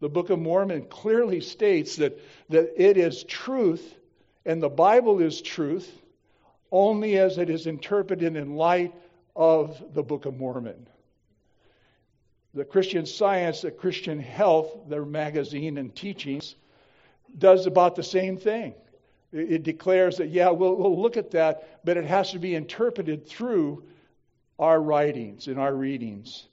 The 0.00 0.08
Book 0.08 0.30
of 0.30 0.38
Mormon 0.38 0.86
clearly 0.86 1.40
states 1.40 1.96
that, 1.96 2.18
that 2.48 2.72
it 2.76 2.96
is 2.96 3.24
truth 3.24 3.96
and 4.44 4.62
the 4.62 4.68
Bible 4.68 5.20
is 5.20 5.40
truth 5.40 5.90
only 6.70 7.18
as 7.18 7.38
it 7.38 7.48
is 7.48 7.66
interpreted 7.66 8.36
in 8.36 8.56
light 8.56 8.92
of 9.36 9.82
the 9.94 10.02
Book 10.02 10.26
of 10.26 10.36
Mormon 10.36 10.86
the 12.54 12.64
Christian 12.64 13.04
Science, 13.04 13.62
the 13.62 13.70
Christian 13.70 14.20
Health, 14.20 14.88
their 14.88 15.04
magazine 15.04 15.76
and 15.76 15.94
teachings, 15.94 16.54
does 17.36 17.66
about 17.66 17.96
the 17.96 18.02
same 18.02 18.36
thing. 18.36 18.74
It 19.34 19.64
declares 19.64 20.18
that, 20.18 20.28
yeah, 20.28 20.50
we'll, 20.50 20.76
we'll 20.76 21.00
look 21.00 21.16
at 21.16 21.32
that, 21.32 21.80
but 21.84 21.96
it 21.96 22.04
has 22.04 22.30
to 22.30 22.38
be 22.38 22.54
interpreted 22.54 23.26
through 23.26 23.82
our 24.60 24.80
writings 24.80 25.48
and 25.48 25.58
our 25.58 25.74
readings. 25.74 26.46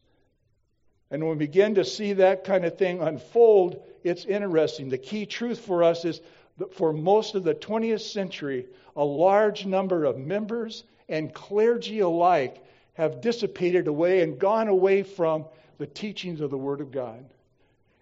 And 1.11 1.21
when 1.21 1.37
we 1.37 1.45
begin 1.45 1.75
to 1.75 1.85
see 1.85 2.13
that 2.13 2.43
kind 2.43 2.65
of 2.65 2.79
thing 2.79 2.99
unfold, 2.99 3.83
it's 4.03 4.25
interesting. 4.25 4.89
The 4.89 4.97
key 4.97 5.27
truth 5.27 5.59
for 5.59 5.83
us 5.83 6.05
is 6.05 6.21
that 6.57 6.73
for 6.73 6.91
most 6.91 7.35
of 7.35 7.43
the 7.43 7.53
20th 7.53 8.01
century, 8.01 8.65
a 8.95 9.05
large 9.05 9.65
number 9.65 10.05
of 10.05 10.17
members 10.17 10.83
and 11.07 11.31
clergy 11.31 11.99
alike 11.99 12.65
have 12.93 13.21
dissipated 13.21 13.87
away 13.87 14.21
and 14.21 14.39
gone 14.39 14.69
away 14.69 15.03
from 15.03 15.45
the 15.77 15.85
teachings 15.87 16.41
of 16.41 16.49
the 16.49 16.57
Word 16.57 16.81
of 16.81 16.91
God. 16.91 17.25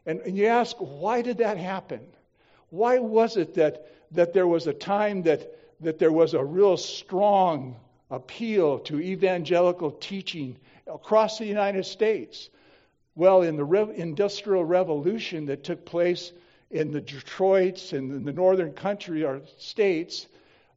And, 0.06 0.22
and 0.22 0.38
you 0.38 0.46
ask, 0.46 0.76
why 0.78 1.22
did 1.22 1.40
that 1.40 1.58
happen? 1.58 2.02
Why 2.70 3.00
was 3.00 3.36
it 3.36 3.56
that, 3.56 3.86
that 4.12 4.34
there 4.34 4.48
was 4.48 4.68
a 4.68 4.74
time 4.74 5.24
that, 5.24 5.56
that 5.82 6.00
there 6.00 6.12
was 6.12 6.34
a 6.34 6.44
real 6.44 6.78
strong 6.78 7.76
appeal 8.10 8.80
to 8.80 9.00
evangelical 9.00 9.92
teaching 9.92 10.58
across 10.88 11.38
the 11.38 11.46
United 11.46 11.86
States? 11.86 12.50
Well, 13.16 13.42
in 13.42 13.58
the 13.58 13.66
Re- 13.66 13.96
Industrial 13.96 14.64
Revolution 14.64 15.48
that 15.48 15.64
took 15.64 15.86
place 15.86 16.32
in 16.72 16.92
the 16.92 17.02
Detroits 17.02 17.94
and 17.94 18.12
in 18.12 18.24
the 18.24 18.34
northern 18.34 18.74
country 18.74 19.24
or 19.24 19.42
states, 19.58 20.28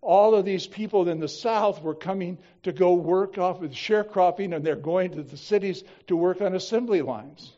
all 0.01 0.35
of 0.35 0.45
these 0.45 0.67
people 0.67 1.09
in 1.09 1.21
the 1.21 1.29
South 1.29 1.81
were 1.83 1.95
coming 1.95 2.39
to 2.65 2.73
go 2.73 2.95
work 2.95 3.39
off 3.39 3.61
with 3.61 3.73
sharecropping, 3.73 4.55
and 4.55 4.65
they're 4.65 4.75
going 4.75 5.13
to 5.13 5.23
the 5.23 5.37
cities 5.37 5.85
to 6.09 6.17
work 6.17 6.41
on 6.41 6.55
assembly 6.55 7.03
lines. 7.03 7.53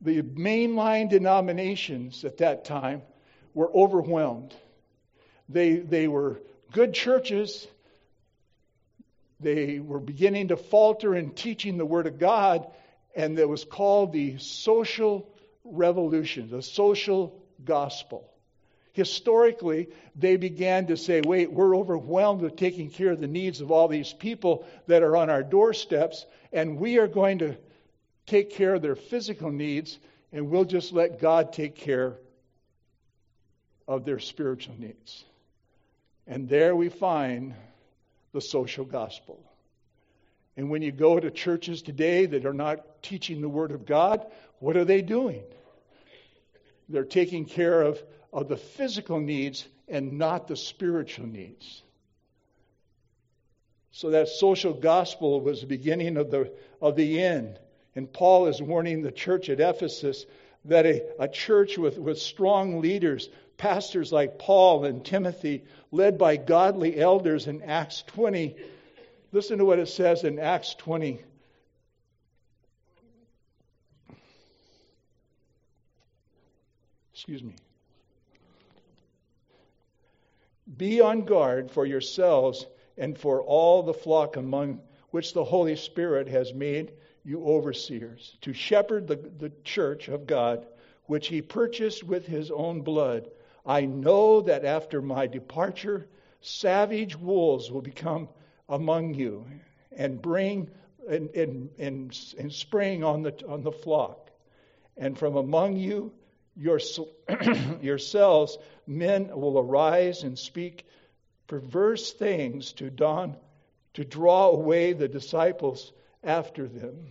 The 0.00 0.22
mainline 0.22 1.10
denominations 1.10 2.24
at 2.24 2.38
that 2.38 2.64
time 2.64 3.02
were 3.54 3.70
overwhelmed. 3.74 4.54
They, 5.48 5.76
they 5.76 6.08
were 6.08 6.40
good 6.72 6.94
churches. 6.94 7.66
They 9.40 9.78
were 9.78 10.00
beginning 10.00 10.48
to 10.48 10.56
falter 10.56 11.14
in 11.14 11.30
teaching 11.30 11.78
the 11.78 11.86
Word 11.86 12.06
of 12.06 12.18
God, 12.18 12.66
and 13.14 13.38
it 13.38 13.48
was 13.48 13.64
called 13.64 14.12
the 14.12 14.38
social 14.38 15.28
revolution, 15.64 16.50
the 16.50 16.62
social 16.62 17.40
gospel 17.64 18.30
historically, 18.96 19.88
they 20.16 20.38
began 20.38 20.86
to 20.86 20.96
say, 20.96 21.20
wait, 21.20 21.52
we're 21.52 21.76
overwhelmed 21.76 22.40
with 22.40 22.56
taking 22.56 22.88
care 22.88 23.10
of 23.10 23.20
the 23.20 23.26
needs 23.26 23.60
of 23.60 23.70
all 23.70 23.88
these 23.88 24.14
people 24.14 24.66
that 24.86 25.02
are 25.02 25.18
on 25.18 25.28
our 25.28 25.42
doorsteps, 25.42 26.24
and 26.50 26.78
we 26.78 26.96
are 26.96 27.06
going 27.06 27.38
to 27.38 27.54
take 28.24 28.50
care 28.52 28.74
of 28.74 28.80
their 28.80 28.96
physical 28.96 29.50
needs, 29.50 29.98
and 30.32 30.48
we'll 30.48 30.64
just 30.64 30.94
let 30.94 31.20
God 31.20 31.52
take 31.52 31.76
care 31.76 32.16
of 33.86 34.06
their 34.06 34.18
spiritual 34.18 34.74
needs. 34.78 35.24
And 36.26 36.48
there 36.48 36.74
we 36.74 36.88
find 36.88 37.54
the 38.32 38.40
social 38.40 38.84
gospel. 38.84 39.40
And 40.56 40.70
when 40.70 40.82
you 40.82 40.92
go 40.92 41.20
to 41.20 41.30
churches 41.30 41.82
today 41.82 42.26
that 42.26 42.46
are 42.46 42.54
not 42.54 43.02
teaching 43.02 43.40
the 43.40 43.48
Word 43.48 43.72
of 43.72 43.86
God, 43.86 44.26
what 44.58 44.76
are 44.76 44.84
they 44.84 45.02
doing? 45.02 45.42
They're 46.88 47.04
taking 47.04 47.44
care 47.44 47.82
of 47.82 48.02
of 48.36 48.48
the 48.48 48.56
physical 48.56 49.18
needs 49.18 49.66
and 49.88 50.18
not 50.18 50.46
the 50.46 50.56
spiritual 50.56 51.26
needs. 51.26 51.82
So 53.92 54.10
that 54.10 54.28
social 54.28 54.74
gospel 54.74 55.40
was 55.40 55.62
the 55.62 55.66
beginning 55.66 56.18
of 56.18 56.30
the, 56.30 56.52
of 56.82 56.96
the 56.96 57.22
end. 57.22 57.58
And 57.94 58.12
Paul 58.12 58.46
is 58.48 58.60
warning 58.60 59.00
the 59.00 59.10
church 59.10 59.48
at 59.48 59.58
Ephesus 59.58 60.26
that 60.66 60.84
a, 60.84 61.02
a 61.18 61.28
church 61.28 61.78
with, 61.78 61.96
with 61.96 62.18
strong 62.18 62.82
leaders, 62.82 63.30
pastors 63.56 64.12
like 64.12 64.38
Paul 64.38 64.84
and 64.84 65.04
Timothy, 65.04 65.64
led 65.90 66.18
by 66.18 66.36
godly 66.36 66.98
elders 66.98 67.46
in 67.46 67.62
Acts 67.62 68.02
20, 68.08 68.56
listen 69.32 69.58
to 69.58 69.64
what 69.64 69.78
it 69.78 69.88
says 69.88 70.24
in 70.24 70.38
Acts 70.38 70.74
20. 70.74 71.20
Excuse 77.12 77.42
me. 77.42 77.54
Be 80.76 81.00
on 81.00 81.22
guard 81.24 81.70
for 81.70 81.86
yourselves 81.86 82.66
and 82.98 83.16
for 83.16 83.42
all 83.42 83.82
the 83.82 83.94
flock 83.94 84.36
among 84.36 84.80
which 85.10 85.32
the 85.32 85.44
Holy 85.44 85.76
Spirit 85.76 86.28
has 86.28 86.52
made 86.52 86.92
you 87.24 87.44
overseers, 87.44 88.36
to 88.42 88.52
shepherd 88.52 89.06
the, 89.06 89.16
the 89.16 89.52
church 89.64 90.08
of 90.08 90.26
God, 90.26 90.66
which 91.06 91.28
he 91.28 91.42
purchased 91.42 92.04
with 92.04 92.26
his 92.26 92.50
own 92.50 92.82
blood. 92.82 93.28
I 93.66 93.84
know 93.84 94.42
that 94.42 94.64
after 94.64 95.02
my 95.02 95.26
departure, 95.26 96.06
savage 96.40 97.16
wolves 97.16 97.70
will 97.70 97.82
become 97.82 98.28
among 98.68 99.14
you 99.14 99.46
and 99.90 100.22
bring 100.22 100.70
and, 101.08 101.30
and, 101.30 101.70
and, 101.78 102.18
and 102.38 102.52
spraying 102.52 103.04
on 103.04 103.22
the, 103.22 103.34
on 103.48 103.62
the 103.62 103.72
flock. 103.72 104.30
And 104.96 105.18
from 105.18 105.36
among 105.36 105.76
you, 105.76 106.12
your, 106.56 106.80
yourselves, 107.82 108.58
men 108.86 109.28
will 109.28 109.58
arise 109.58 110.22
and 110.22 110.38
speak 110.38 110.86
perverse 111.46 112.12
things 112.12 112.72
to 112.74 112.90
don, 112.90 113.36
to 113.94 114.04
draw 114.04 114.50
away 114.50 114.92
the 114.92 115.08
disciples 115.08 115.92
after 116.24 116.66
them. 116.66 117.06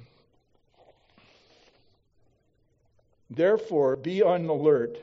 Therefore, 3.30 3.96
be 3.96 4.22
on 4.22 4.46
alert, 4.46 4.98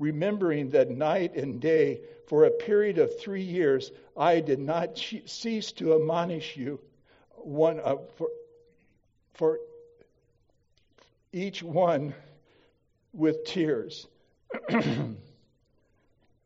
remembering 0.00 0.70
that 0.70 0.90
night 0.90 1.36
and 1.36 1.60
day, 1.60 2.00
for 2.26 2.44
a 2.44 2.50
period 2.50 2.98
of 2.98 3.20
three 3.20 3.42
years, 3.42 3.92
I 4.16 4.40
did 4.40 4.58
not 4.58 4.98
cease 5.26 5.72
to 5.72 5.94
admonish 5.94 6.56
you 6.56 6.80
one 7.36 7.80
uh, 7.80 7.96
for, 8.16 8.28
for 9.34 9.58
each 11.32 11.62
one 11.62 12.14
with 13.12 13.44
tears. 13.44 14.06
and 14.68 15.16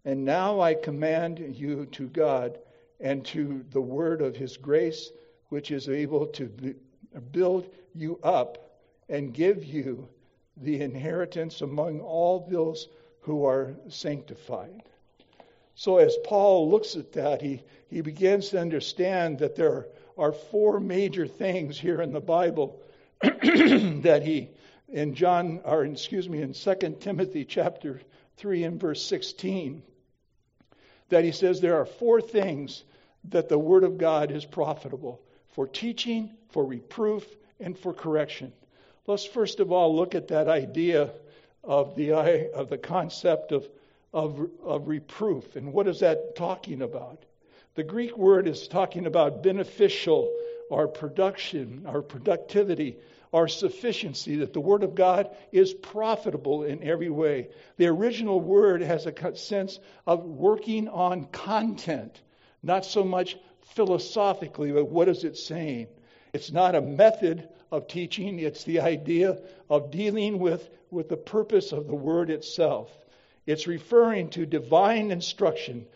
now 0.05 0.61
I 0.61 0.75
command 0.75 1.39
you 1.57 1.87
to 1.87 2.09
God 2.09 2.59
and 3.01 3.25
to 3.27 3.65
the 3.71 3.81
word 3.81 4.21
of 4.21 4.35
his 4.37 4.57
grace, 4.57 5.13
which 5.51 5.71
is 5.71 5.89
able 5.89 6.27
to 6.27 6.75
build 7.31 7.69
you 7.95 8.19
up 8.23 8.81
and 9.09 9.33
give 9.33 9.65
you 9.65 10.09
the 10.57 10.81
inheritance 10.81 11.61
among 11.61 12.01
all 12.01 12.47
those 12.51 12.89
who 13.25 13.47
are 13.47 13.75
sanctified. 13.89 14.83
So, 15.75 15.99
as 15.99 16.17
Paul 16.25 16.71
looks 16.71 16.95
at 16.95 17.13
that, 17.15 17.41
he, 17.43 17.63
he 17.89 18.01
begins 18.01 18.51
to 18.51 18.61
understand 18.61 19.39
that 19.39 19.57
there 19.57 19.87
are 20.17 20.33
four 20.33 20.79
major 20.79 21.27
things 21.27 21.79
here 21.79 22.01
in 22.01 22.13
the 22.13 22.21
Bible 22.21 22.81
that 23.23 24.23
he, 24.25 24.51
in 24.89 25.15
John, 25.15 25.61
or 25.65 25.85
excuse 25.85 26.29
me, 26.29 26.43
in 26.43 26.53
2 26.53 26.97
Timothy 27.01 27.45
chapter 27.45 28.01
3 28.37 28.65
and 28.65 28.81
verse 28.81 29.03
16, 29.05 29.83
that 31.09 31.25
he 31.25 31.33
says 31.33 31.61
there 31.61 31.81
are 31.81 31.87
four 31.87 32.21
things 32.21 32.85
that 33.31 33.49
the 33.49 33.59
Word 33.59 33.85
of 33.85 33.97
God 33.97 34.31
is 34.31 34.45
profitable 34.45 35.21
for 35.55 35.67
teaching, 35.67 36.31
for 36.51 36.65
reproof, 36.65 37.25
and 37.59 37.77
for 37.77 37.95
correction. 37.95 38.53
Let's 39.07 39.25
first 39.25 39.61
of 39.61 39.73
all 39.73 39.97
look 39.97 40.15
at 40.15 40.29
that 40.29 40.49
idea 40.49 41.11
of 41.65 41.97
the, 41.97 42.13
uh, 42.13 42.45
of 42.55 42.69
the 42.69 42.79
concept 42.79 43.53
of, 43.53 43.69
of, 44.13 44.49
of 44.63 44.89
reproof. 44.89 45.57
And 45.57 45.73
what 45.73 45.89
is 45.89 46.01
that 46.01 46.37
talking 46.37 46.83
about? 46.83 47.25
The 47.75 47.85
Greek 47.85 48.17
word 48.17 48.47
is 48.47 48.69
talking 48.69 49.07
about 49.07 49.43
beneficial 49.43 50.33
our 50.71 50.89
production, 50.89 51.85
our 51.87 52.03
productivity, 52.03 52.97
our 53.33 53.49
sufficiency, 53.49 54.37
that 54.37 54.53
the 54.53 54.61
Word 54.61 54.83
of 54.83 54.95
God 54.95 55.31
is 55.53 55.75
profitable 55.75 56.63
in 56.65 56.83
every 56.83 57.11
way. 57.11 57.49
The 57.77 57.87
original 57.87 58.41
word 58.41 58.81
has 58.81 59.07
a 59.07 59.37
sense 59.37 59.79
of 60.07 60.25
working 60.25 60.89
on 60.89 61.27
content, 61.27 62.21
not 62.63 62.85
so 62.85 63.05
much 63.05 63.37
philosophically, 63.75 64.71
but 64.73 64.89
what 64.89 65.09
is 65.09 65.25
it 65.25 65.37
saying? 65.37 65.89
It's 66.33 66.53
not 66.53 66.75
a 66.75 66.81
method 66.81 67.49
of 67.75 67.89
teaching, 67.89 68.39
it's 68.39 68.65
the 68.65 68.81
idea 68.81 69.39
of 69.69 69.91
dealing 69.91 70.39
with, 70.39 70.71
with 70.91 71.09
the 71.09 71.17
purpose 71.17 71.73
of 71.73 71.87
the 71.89 71.95
word 71.95 72.31
itself. 72.31 72.97
It's 73.47 73.67
referring 73.67 74.31
to 74.31 74.47
divine 74.47 75.11
instruction, 75.11 75.87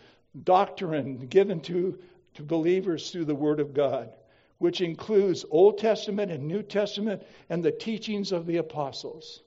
doctrine 0.44 1.28
given 1.28 1.60
to, 1.60 1.98
to 2.34 2.42
believers 2.42 3.10
through 3.10 3.26
the 3.26 3.34
word 3.34 3.60
of 3.60 3.74
God, 3.74 4.10
which 4.58 4.80
includes 4.80 5.44
Old 5.50 5.78
Testament 5.78 6.32
and 6.32 6.48
New 6.48 6.62
Testament 6.62 7.22
and 7.48 7.64
the 7.64 7.70
teachings 7.70 8.32
of 8.32 8.46
the 8.46 8.56
apostles. 8.56 9.42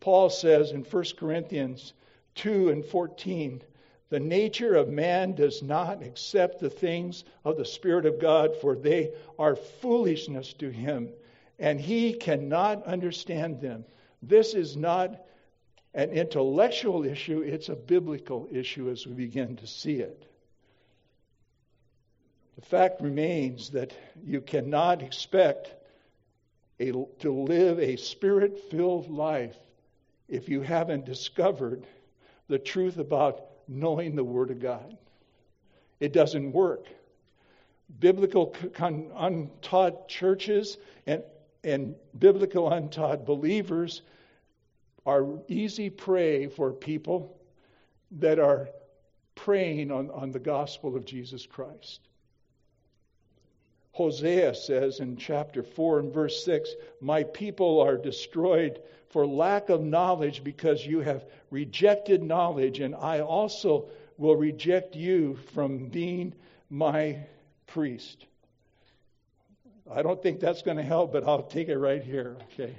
Paul 0.00 0.30
says 0.30 0.72
in 0.72 0.82
1 0.82 1.04
Corinthians 1.18 1.92
2 2.36 2.70
and 2.70 2.84
14, 2.84 3.62
the 4.10 4.20
nature 4.20 4.74
of 4.74 4.88
man 4.88 5.34
does 5.34 5.62
not 5.62 6.02
accept 6.02 6.60
the 6.60 6.70
things 6.70 7.24
of 7.44 7.56
the 7.56 7.64
Spirit 7.64 8.06
of 8.06 8.20
God, 8.20 8.56
for 8.60 8.74
they 8.74 9.12
are 9.38 9.54
foolishness 9.54 10.54
to 10.54 10.70
him, 10.70 11.10
and 11.58 11.80
he 11.80 12.14
cannot 12.14 12.84
understand 12.84 13.60
them. 13.60 13.84
This 14.22 14.54
is 14.54 14.76
not 14.76 15.26
an 15.94 16.10
intellectual 16.10 17.04
issue, 17.04 17.40
it's 17.40 17.68
a 17.68 17.76
biblical 17.76 18.48
issue 18.50 18.90
as 18.90 19.06
we 19.06 19.12
begin 19.12 19.56
to 19.56 19.66
see 19.66 19.96
it. 19.96 20.24
The 22.56 22.66
fact 22.66 23.00
remains 23.02 23.70
that 23.70 23.92
you 24.24 24.40
cannot 24.40 25.02
expect 25.02 25.74
a, 26.80 26.92
to 27.20 27.32
live 27.32 27.78
a 27.78 27.96
spirit 27.96 28.58
filled 28.70 29.10
life 29.10 29.56
if 30.28 30.48
you 30.48 30.62
haven't 30.62 31.04
discovered 31.04 31.86
the 32.48 32.58
truth 32.58 32.98
about 32.98 33.47
knowing 33.68 34.16
the 34.16 34.24
Word 34.24 34.50
of 34.50 34.60
God. 34.60 34.96
It 36.00 36.12
doesn't 36.12 36.52
work. 36.52 36.86
Biblical 38.00 38.54
untaught 38.78 40.08
churches 40.08 40.78
and, 41.06 41.22
and 41.64 41.94
biblical 42.18 42.72
untaught 42.72 43.24
believers 43.24 44.02
are 45.06 45.26
easy 45.48 45.90
prey 45.90 46.48
for 46.48 46.72
people 46.72 47.38
that 48.12 48.38
are 48.38 48.68
preying 49.34 49.90
on, 49.90 50.10
on 50.10 50.30
the 50.30 50.38
gospel 50.38 50.96
of 50.96 51.04
Jesus 51.04 51.46
Christ. 51.46 52.00
Hosea 53.98 54.54
says 54.54 55.00
in 55.00 55.16
chapter 55.16 55.64
4 55.64 55.98
and 55.98 56.14
verse 56.14 56.44
6 56.44 56.70
My 57.00 57.24
people 57.24 57.80
are 57.80 57.96
destroyed 57.96 58.80
for 59.08 59.26
lack 59.26 59.70
of 59.70 59.82
knowledge 59.82 60.44
because 60.44 60.86
you 60.86 61.00
have 61.00 61.24
rejected 61.50 62.22
knowledge, 62.22 62.78
and 62.78 62.94
I 62.94 63.22
also 63.22 63.88
will 64.16 64.36
reject 64.36 64.94
you 64.94 65.34
from 65.52 65.88
being 65.88 66.32
my 66.70 67.18
priest. 67.66 68.26
I 69.90 70.02
don't 70.02 70.22
think 70.22 70.38
that's 70.38 70.62
going 70.62 70.76
to 70.76 70.84
help, 70.84 71.12
but 71.12 71.26
I'll 71.26 71.42
take 71.42 71.68
it 71.68 71.78
right 71.78 72.02
here, 72.02 72.36
okay? 72.52 72.76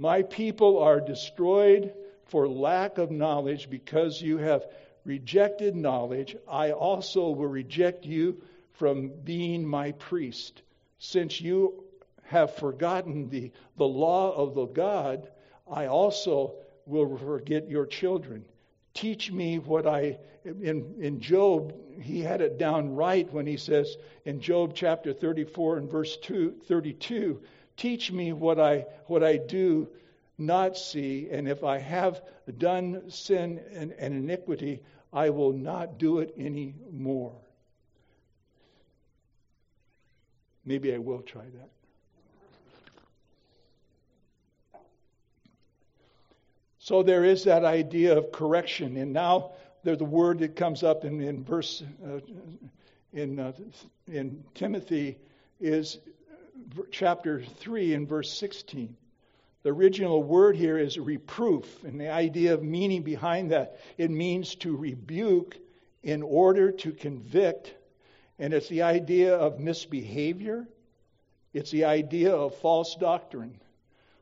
my 0.00 0.22
people 0.22 0.80
are 0.80 1.00
destroyed 1.00 1.94
for 2.24 2.48
lack 2.48 2.98
of 2.98 3.12
knowledge 3.12 3.70
because 3.70 4.20
you 4.20 4.38
have 4.38 4.66
rejected 5.04 5.76
knowledge. 5.76 6.36
I 6.48 6.72
also 6.72 7.30
will 7.30 7.48
reject 7.48 8.04
you 8.04 8.42
from 8.72 9.10
being 9.24 9.66
my 9.66 9.92
priest. 9.92 10.62
Since 10.98 11.40
you 11.40 11.84
have 12.24 12.56
forgotten 12.56 13.28
the, 13.28 13.52
the 13.76 13.86
law 13.86 14.32
of 14.32 14.54
the 14.54 14.66
God, 14.66 15.28
I 15.70 15.86
also 15.86 16.54
will 16.86 17.16
forget 17.16 17.68
your 17.68 17.86
children. 17.86 18.44
Teach 18.94 19.30
me 19.30 19.58
what 19.58 19.86
I, 19.86 20.18
in, 20.44 20.94
in 21.00 21.20
Job, 21.20 21.74
he 22.00 22.20
had 22.20 22.40
it 22.40 22.58
down 22.58 22.94
right 22.94 23.30
when 23.32 23.46
he 23.46 23.56
says 23.56 23.96
in 24.24 24.40
Job 24.40 24.72
chapter 24.74 25.12
34 25.12 25.78
and 25.78 25.90
verse 25.90 26.16
2, 26.18 26.62
32, 26.66 27.42
teach 27.76 28.12
me 28.12 28.32
what 28.32 28.60
I, 28.60 28.86
what 29.06 29.24
I 29.24 29.36
do 29.36 29.88
not 30.38 30.76
see, 30.76 31.28
and 31.30 31.48
if 31.48 31.62
I 31.62 31.78
have 31.78 32.22
done 32.58 33.10
sin 33.10 33.60
and, 33.72 33.92
and 33.92 34.14
iniquity, 34.14 34.80
I 35.14 35.30
will 35.30 35.52
not 35.52 35.96
do 35.96 36.18
it 36.18 36.34
any 36.36 36.74
more. 36.92 37.32
Maybe 40.66 40.92
I 40.92 40.98
will 40.98 41.22
try 41.22 41.44
that. 41.44 41.70
So 46.78 47.02
there 47.02 47.24
is 47.24 47.44
that 47.44 47.64
idea 47.64 48.18
of 48.18 48.32
correction. 48.32 48.96
And 48.96 49.12
now 49.12 49.52
there's 49.84 49.98
the 49.98 50.04
word 50.04 50.40
that 50.40 50.56
comes 50.56 50.82
up 50.82 51.04
in, 51.04 51.20
in 51.20 51.44
verse 51.44 51.82
uh, 52.04 52.20
in, 53.14 53.38
uh, 53.38 53.52
in 54.08 54.44
Timothy 54.54 55.16
is 55.60 55.98
chapter 56.90 57.42
3 57.42 57.94
and 57.94 58.08
verse 58.08 58.32
16. 58.32 58.96
The 59.64 59.70
original 59.70 60.22
word 60.22 60.56
here 60.56 60.76
is 60.76 60.98
reproof, 60.98 61.84
and 61.84 61.98
the 61.98 62.10
idea 62.10 62.52
of 62.52 62.62
meaning 62.62 63.02
behind 63.02 63.50
that, 63.50 63.80
it 63.96 64.10
means 64.10 64.54
to 64.56 64.76
rebuke 64.76 65.56
in 66.02 66.22
order 66.22 66.70
to 66.70 66.92
convict, 66.92 67.74
and 68.38 68.52
it's 68.52 68.68
the 68.68 68.82
idea 68.82 69.34
of 69.34 69.58
misbehavior, 69.58 70.68
it's 71.54 71.70
the 71.70 71.86
idea 71.86 72.34
of 72.34 72.54
false 72.56 72.94
doctrine. 72.96 73.58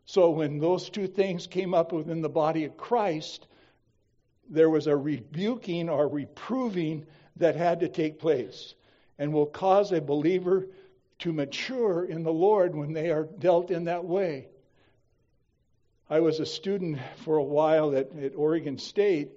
So 0.05 0.31
when 0.31 0.61
those 0.61 0.88
two 0.88 1.09
things 1.09 1.48
came 1.48 1.74
up 1.74 1.92
within 1.92 2.22
the 2.22 2.28
body 2.28 2.64
of 2.64 2.76
Christ, 2.76 3.48
there 4.48 4.70
was 4.70 4.87
a 4.87 4.96
rebuking 4.96 5.88
or 5.88 6.07
reproving 6.07 7.05
that 7.37 7.57
had 7.57 7.81
to 7.81 7.88
take 7.88 8.20
place 8.20 8.76
and 9.18 9.33
will 9.33 9.46
cause 9.46 9.90
a 9.90 10.00
believer 10.00 10.68
to 11.18 11.33
mature 11.33 12.05
in 12.05 12.22
the 12.22 12.33
Lord 12.33 12.76
when 12.76 12.92
they 12.92 13.11
are 13.11 13.24
dealt 13.24 13.72
in 13.72 13.85
that 13.85 14.05
way. 14.05 14.46
I 16.12 16.20
was 16.20 16.40
a 16.40 16.44
student 16.44 16.98
for 17.25 17.38
a 17.38 17.42
while 17.42 17.96
at, 17.96 18.14
at 18.14 18.37
Oregon 18.37 18.77
State, 18.77 19.31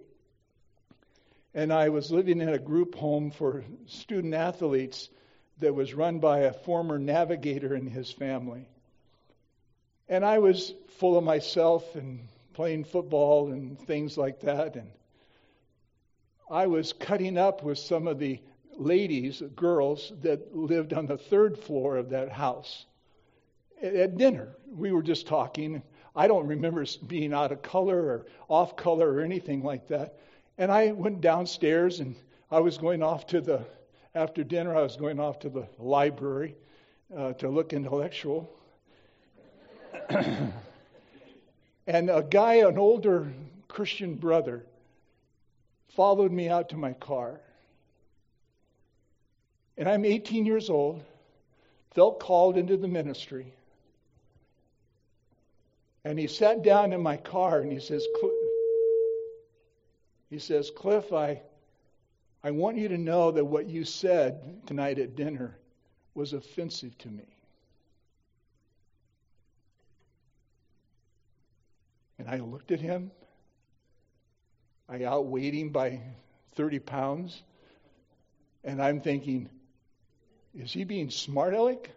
and 1.53 1.71
I 1.71 1.87
was 1.87 2.11
living 2.11 2.41
in 2.41 2.49
a 2.49 2.59
group 2.59 2.95
home 2.95 3.31
for 3.31 3.63
student 3.85 4.33
athletes 4.33 5.07
that 5.59 5.73
was 5.73 5.93
run 5.93 6.19
by 6.19 6.39
a 6.39 6.51
former 6.51 6.99
navigator 6.99 7.75
and 7.75 7.89
his 7.89 8.11
family. 8.11 8.67
And 10.09 10.25
I 10.25 10.39
was 10.39 10.73
full 10.97 11.17
of 11.17 11.23
myself 11.23 11.95
and 11.95 12.27
playing 12.51 12.83
football 12.83 13.53
and 13.53 13.79
things 13.79 14.17
like 14.17 14.41
that. 14.41 14.75
And 14.75 14.91
I 16.51 16.67
was 16.67 16.91
cutting 16.91 17.37
up 17.37 17.63
with 17.63 17.77
some 17.77 18.05
of 18.05 18.19
the 18.19 18.41
ladies, 18.75 19.41
girls, 19.55 20.11
that 20.23 20.53
lived 20.53 20.91
on 20.91 21.05
the 21.05 21.17
third 21.17 21.57
floor 21.57 21.95
of 21.95 22.09
that 22.09 22.33
house. 22.33 22.85
At 23.81 24.17
dinner, 24.17 24.57
we 24.67 24.91
were 24.91 25.03
just 25.03 25.25
talking. 25.25 25.81
I 26.15 26.27
don't 26.27 26.47
remember 26.47 26.85
being 27.07 27.33
out 27.33 27.51
of 27.51 27.61
color 27.61 27.97
or 27.97 28.25
off 28.47 28.77
color 28.77 29.11
or 29.11 29.21
anything 29.21 29.63
like 29.63 29.87
that. 29.89 30.17
And 30.57 30.71
I 30.71 30.93
went 30.93 31.21
downstairs 31.21 31.99
and 31.99 32.15
I 32.49 32.59
was 32.59 32.77
going 32.77 33.03
off 33.03 33.27
to 33.27 33.41
the, 33.41 33.65
after 34.13 34.43
dinner, 34.43 34.75
I 34.75 34.81
was 34.81 34.95
going 34.95 35.19
off 35.19 35.39
to 35.39 35.49
the 35.49 35.67
library 35.77 36.55
uh, 37.15 37.33
to 37.33 37.49
look 37.49 37.73
intellectual. 37.73 38.49
and 40.09 40.53
a 42.09 42.23
guy, 42.23 42.55
an 42.55 42.77
older 42.77 43.31
Christian 43.67 44.15
brother, 44.15 44.65
followed 45.89 46.31
me 46.31 46.47
out 46.47 46.69
to 46.69 46.77
my 46.77 46.93
car. 46.93 47.41
And 49.77 49.89
I'm 49.89 50.05
18 50.05 50.45
years 50.45 50.69
old, 50.69 51.03
felt 51.93 52.21
called 52.21 52.57
into 52.57 52.77
the 52.77 52.87
ministry. 52.87 53.53
And 56.05 56.19
he 56.19 56.27
sat 56.27 56.61
down 56.61 56.93
in 56.93 57.01
my 57.01 57.17
car 57.17 57.61
and 57.61 57.71
he 57.71 57.79
says, 57.79 58.05
he 60.29 60.37
says, 60.37 60.69
Cliff, 60.69 61.11
I, 61.11 61.41
I 62.43 62.51
want 62.51 62.77
you 62.77 62.87
to 62.89 62.97
know 62.97 63.31
that 63.31 63.43
what 63.43 63.65
you 63.65 63.83
said 63.83 64.67
tonight 64.67 64.99
at 64.99 65.15
dinner 65.15 65.57
was 66.13 66.33
offensive 66.33 66.95
to 66.99 67.07
me. 67.07 67.25
And 72.19 72.29
I 72.29 72.37
looked 72.37 72.71
at 72.71 72.79
him. 72.79 73.09
I 74.87 75.03
outweighed 75.05 75.55
him 75.55 75.69
by 75.69 75.99
30 76.53 76.79
pounds. 76.79 77.41
And 78.63 78.79
I'm 78.79 79.01
thinking, 79.01 79.49
is 80.53 80.71
he 80.71 80.83
being 80.83 81.09
smart 81.09 81.55
aleck? 81.55 81.89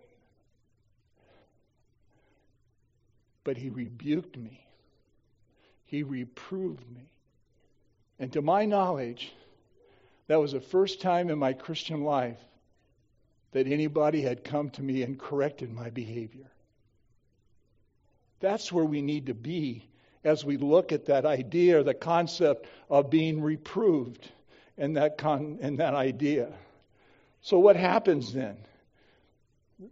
But 3.45 3.57
he 3.57 3.69
rebuked 3.69 4.37
me. 4.37 4.67
He 5.85 6.03
reproved 6.03 6.89
me. 6.91 7.09
And 8.19 8.33
to 8.33 8.43
my 8.43 8.65
knowledge, 8.65 9.33
that 10.27 10.41
was 10.41 10.53
the 10.53 10.61
first 10.61 11.01
time 11.01 11.31
in 11.31 11.39
my 11.39 11.53
Christian 11.53 12.03
life 12.05 12.39
that 13.53 13.67
anybody 13.67 14.21
had 14.21 14.45
come 14.45 14.71
to 14.71 14.83
me 14.83 15.03
and 15.03 15.19
corrected 15.19 15.73
my 15.73 15.91
behavior. 15.91 16.51
That's 18.41 18.71
where 18.71 18.85
we 18.85 19.03
need 19.03 19.27
to 19.27 19.35
be 19.35 19.89
as 20.25 20.45
we 20.45 20.57
look 20.57 20.93
at 20.93 21.07
that 21.07 21.25
idea, 21.25 21.83
the 21.83 21.95
concept 21.95 22.67
of 22.91 23.11
being 23.11 23.41
reproved 23.41 24.29
and 24.77 24.97
that, 24.97 25.19
con- 25.19 25.59
and 25.61 25.79
that 25.79 25.95
idea. 25.95 26.53
So, 27.41 27.59
what 27.59 27.77
happens 27.77 28.33
then? 28.33 28.57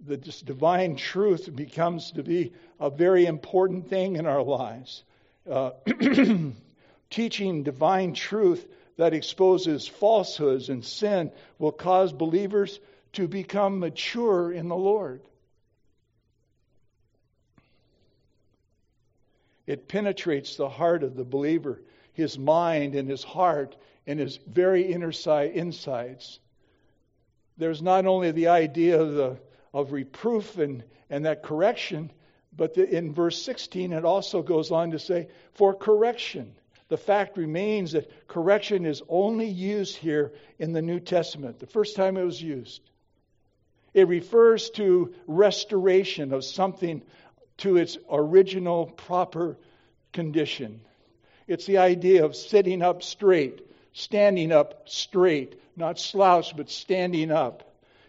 The 0.06 0.16
divine 0.16 0.96
truth 0.96 1.54
becomes 1.54 2.10
to 2.12 2.22
be 2.22 2.52
a 2.80 2.90
very 2.90 3.26
important 3.26 3.88
thing 3.88 4.16
in 4.16 4.26
our 4.26 4.42
lives. 4.42 5.04
Uh, 5.48 5.70
teaching 7.10 7.62
divine 7.62 8.12
truth 8.12 8.66
that 8.96 9.14
exposes 9.14 9.86
falsehoods 9.86 10.70
and 10.70 10.84
sin 10.84 11.30
will 11.58 11.72
cause 11.72 12.12
believers 12.12 12.80
to 13.12 13.28
become 13.28 13.78
mature 13.78 14.50
in 14.50 14.68
the 14.68 14.76
Lord. 14.76 15.20
It 19.66 19.88
penetrates 19.88 20.56
the 20.56 20.68
heart 20.68 21.02
of 21.02 21.16
the 21.16 21.24
believer, 21.24 21.80
his 22.12 22.38
mind 22.38 22.94
and 22.94 23.08
his 23.08 23.22
heart 23.24 23.76
and 24.06 24.18
his 24.18 24.36
very 24.36 24.82
inner 24.82 25.12
side, 25.12 25.52
insides. 25.52 26.38
There's 27.58 27.82
not 27.82 28.06
only 28.06 28.30
the 28.30 28.48
idea 28.48 29.00
of, 29.00 29.14
the, 29.14 29.36
of 29.76 29.92
reproof 29.92 30.56
and, 30.56 30.82
and 31.10 31.26
that 31.26 31.42
correction, 31.42 32.10
but 32.56 32.72
the, 32.72 32.88
in 32.88 33.12
verse 33.12 33.40
16 33.42 33.92
it 33.92 34.06
also 34.06 34.40
goes 34.40 34.70
on 34.70 34.92
to 34.92 34.98
say, 34.98 35.28
for 35.52 35.74
correction. 35.74 36.54
The 36.88 36.96
fact 36.96 37.36
remains 37.36 37.92
that 37.92 38.26
correction 38.26 38.86
is 38.86 39.02
only 39.06 39.48
used 39.48 39.96
here 39.96 40.32
in 40.58 40.72
the 40.72 40.80
New 40.80 40.98
Testament, 40.98 41.58
the 41.58 41.66
first 41.66 41.94
time 41.94 42.16
it 42.16 42.24
was 42.24 42.40
used. 42.40 42.80
It 43.92 44.08
refers 44.08 44.70
to 44.70 45.12
restoration 45.26 46.32
of 46.32 46.42
something 46.42 47.02
to 47.58 47.76
its 47.76 47.98
original 48.10 48.86
proper 48.86 49.58
condition. 50.14 50.80
It's 51.46 51.66
the 51.66 51.78
idea 51.78 52.24
of 52.24 52.34
sitting 52.34 52.80
up 52.80 53.02
straight, 53.02 53.60
standing 53.92 54.52
up 54.52 54.88
straight, 54.88 55.60
not 55.76 55.98
slouched, 55.98 56.56
but 56.56 56.70
standing 56.70 57.30
up. 57.30 57.65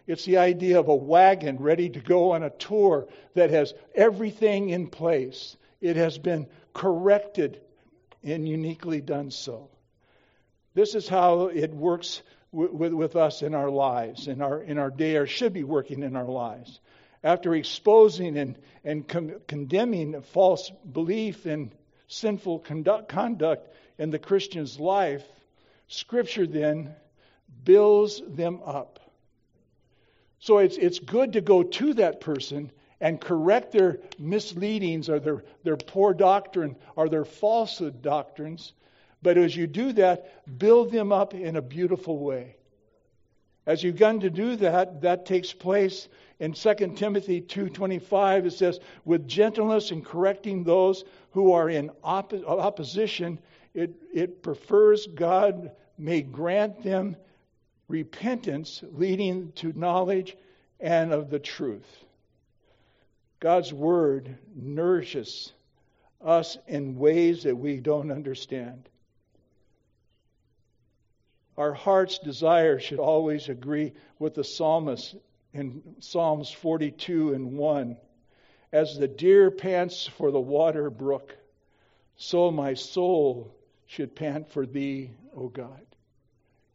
It's 0.07 0.23
the 0.23 0.37
idea 0.37 0.79
of 0.79 0.87
a 0.87 0.95
wagon 0.95 1.57
ready 1.57 1.89
to 1.89 1.99
go 1.99 2.31
on 2.31 2.41
a 2.41 2.49
tour 2.49 3.07
that 3.35 3.49
has 3.51 3.73
everything 3.93 4.69
in 4.69 4.87
place. 4.87 5.57
It 5.81 5.97
has 5.97 6.17
been 6.17 6.47
corrected 6.73 7.61
and 8.23 8.47
uniquely 8.47 9.01
done 9.01 9.31
so. 9.31 9.69
This 10.73 10.95
is 10.95 11.09
how 11.09 11.47
it 11.47 11.73
works 11.73 12.21
with, 12.51 12.71
with, 12.71 12.93
with, 12.93 13.15
us 13.15 13.41
in 13.41 13.53
our 13.53 13.69
lives, 13.69 14.27
in 14.27 14.41
our, 14.41 14.61
in 14.61 14.77
our 14.77 14.89
day, 14.89 15.17
or 15.17 15.27
should 15.27 15.53
be 15.53 15.63
working 15.63 16.03
in 16.03 16.15
our 16.15 16.25
lives. 16.25 16.79
After 17.23 17.53
exposing 17.53 18.37
and, 18.37 18.57
and 18.85 19.07
con- 19.07 19.41
condemning 19.47 20.21
false 20.21 20.71
belief 20.89 21.45
and 21.45 21.71
sinful 22.07 22.59
conduct, 22.59 23.09
conduct 23.09 23.67
in 23.97 24.11
the 24.11 24.19
Christian's 24.19 24.79
life, 24.79 25.25
Scripture 25.87 26.47
then 26.47 26.95
builds 27.63 28.21
them 28.25 28.61
up. 28.63 28.99
So 30.39 30.59
it's, 30.59 30.77
it's 30.77 30.99
good 30.99 31.33
to 31.33 31.41
go 31.41 31.63
to 31.63 31.93
that 31.95 32.21
person 32.21 32.71
and 32.99 33.21
correct 33.21 33.71
their 33.71 33.99
misleadings 34.17 35.09
or 35.09 35.19
their, 35.19 35.43
their 35.63 35.77
poor 35.77 36.13
doctrine 36.13 36.75
or 36.95 37.09
their 37.09 37.25
falsehood 37.25 38.01
doctrines. 38.01 38.73
But 39.21 39.37
as 39.37 39.55
you 39.55 39.67
do 39.67 39.93
that, 39.93 40.57
build 40.59 40.91
them 40.91 41.11
up 41.11 41.33
in 41.33 41.55
a 41.55 41.61
beautiful 41.61 42.19
way. 42.19 42.55
As 43.65 43.83
you've 43.83 43.95
begun 43.95 44.21
to 44.21 44.29
do 44.29 44.55
that, 44.57 45.01
that 45.01 45.25
takes 45.25 45.51
place 45.51 46.07
in 46.39 46.53
2 46.53 46.73
Timothy 46.95 47.41
2.25. 47.41 48.45
It 48.45 48.53
says, 48.53 48.79
with 49.03 49.27
gentleness 49.27 49.91
and 49.91 50.05
correcting 50.05 50.63
those 50.63 51.03
who 51.31 51.51
are 51.51 51.69
in 51.69 51.91
opposition, 52.03 53.39
it, 53.73 53.93
it 54.13 54.41
prefers 54.41 55.07
God 55.07 55.71
may 55.97 56.21
grant 56.21 56.81
them 56.81 57.17
repentance 57.87 58.83
leading 58.91 59.51
to 59.53 59.77
knowledge 59.77 60.35
and 60.79 61.13
of 61.13 61.29
the 61.29 61.39
truth. 61.39 61.87
God's 63.39 63.71
Word 63.71 64.37
nourishes 64.55 65.53
us 66.23 66.57
in 66.67 66.97
ways 66.97 67.43
that 67.43 67.55
we 67.55 67.79
don't 67.79 68.11
understand. 68.11 68.89
Our 71.57 71.73
heart's 71.73 72.19
desire 72.19 72.79
should 72.79 72.99
always 72.99 73.49
agree 73.49 73.93
with 74.19 74.35
the 74.35 74.43
psalmist 74.43 75.15
in 75.53 75.81
Psalms 75.99 76.51
42 76.51 77.33
and 77.33 77.57
1. 77.57 77.97
As 78.71 78.97
the 78.97 79.07
deer 79.07 79.49
pants 79.49 80.05
for 80.05 80.29
the 80.29 80.39
water 80.39 80.89
brook, 80.89 81.35
so 82.17 82.51
my 82.51 82.73
soul 82.73 83.55
should 83.87 84.15
pant 84.15 84.49
for 84.51 84.65
thee, 84.65 85.11
O 85.35 85.47
God. 85.47 85.86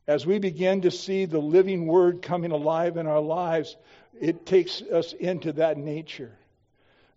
As 0.06 0.26
we 0.26 0.38
begin 0.38 0.82
to 0.82 0.90
see 0.90 1.24
the 1.24 1.38
living 1.38 1.86
word 1.86 2.22
coming 2.22 2.50
alive 2.50 2.96
in 2.96 3.06
our 3.06 3.20
lives, 3.20 3.76
it 4.20 4.46
takes 4.46 4.82
us 4.82 5.12
into 5.12 5.52
that 5.54 5.78
nature. 5.78 6.32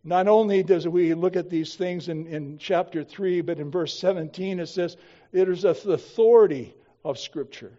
Not 0.04 0.28
only 0.28 0.62
does 0.62 0.88
we 0.88 1.16
look 1.16 1.36
at 1.36 1.50
these 1.50 1.76
things 1.76 2.10
in, 2.10 2.28
in 2.28 2.60
chapter 2.60 3.04
3, 3.04 3.42
but 3.42 3.60
in 3.60 3.72
verse 3.72 3.98
17 3.98 4.60
it 4.60 4.68
says 4.68 4.98
it 5.34 5.50
is 5.50 5.64
the 5.64 5.70
authority 5.70 6.76
of 7.04 7.18
Scripture. 7.18 7.74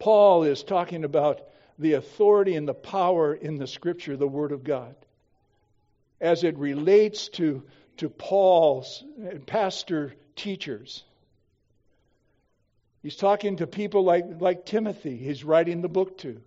Paul 0.00 0.42
is 0.42 0.64
talking 0.64 1.04
about 1.04 1.40
the 1.78 1.94
authority 1.94 2.56
and 2.56 2.66
the 2.66 2.74
power 2.74 3.32
in 3.32 3.58
the 3.58 3.66
Scripture, 3.68 4.16
the 4.16 4.26
Word 4.26 4.50
of 4.50 4.64
God, 4.64 4.96
as 6.20 6.42
it 6.42 6.58
relates 6.58 7.28
to, 7.30 7.62
to 7.98 8.08
Paul's 8.08 9.04
pastor 9.46 10.14
teachers. 10.34 11.04
He's 13.06 13.14
talking 13.14 13.58
to 13.58 13.68
people 13.68 14.02
like, 14.02 14.24
like 14.40 14.66
Timothy, 14.66 15.16
he's 15.16 15.44
writing 15.44 15.80
the 15.80 15.88
book 15.88 16.18
to. 16.18 16.40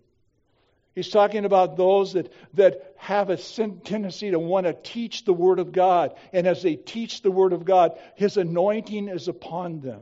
He's 0.93 1.07
talking 1.07 1.45
about 1.45 1.77
those 1.77 2.11
that, 2.11 2.33
that 2.55 2.95
have 2.97 3.29
a 3.29 3.37
tendency 3.37 4.31
to 4.31 4.39
want 4.39 4.65
to 4.65 4.73
teach 4.73 5.23
the 5.23 5.31
Word 5.31 5.59
of 5.59 5.71
God. 5.71 6.15
And 6.33 6.45
as 6.45 6.61
they 6.61 6.75
teach 6.75 7.21
the 7.21 7.31
Word 7.31 7.53
of 7.53 7.63
God, 7.63 7.97
His 8.15 8.35
anointing 8.35 9.07
is 9.07 9.29
upon 9.29 9.79
them. 9.79 10.01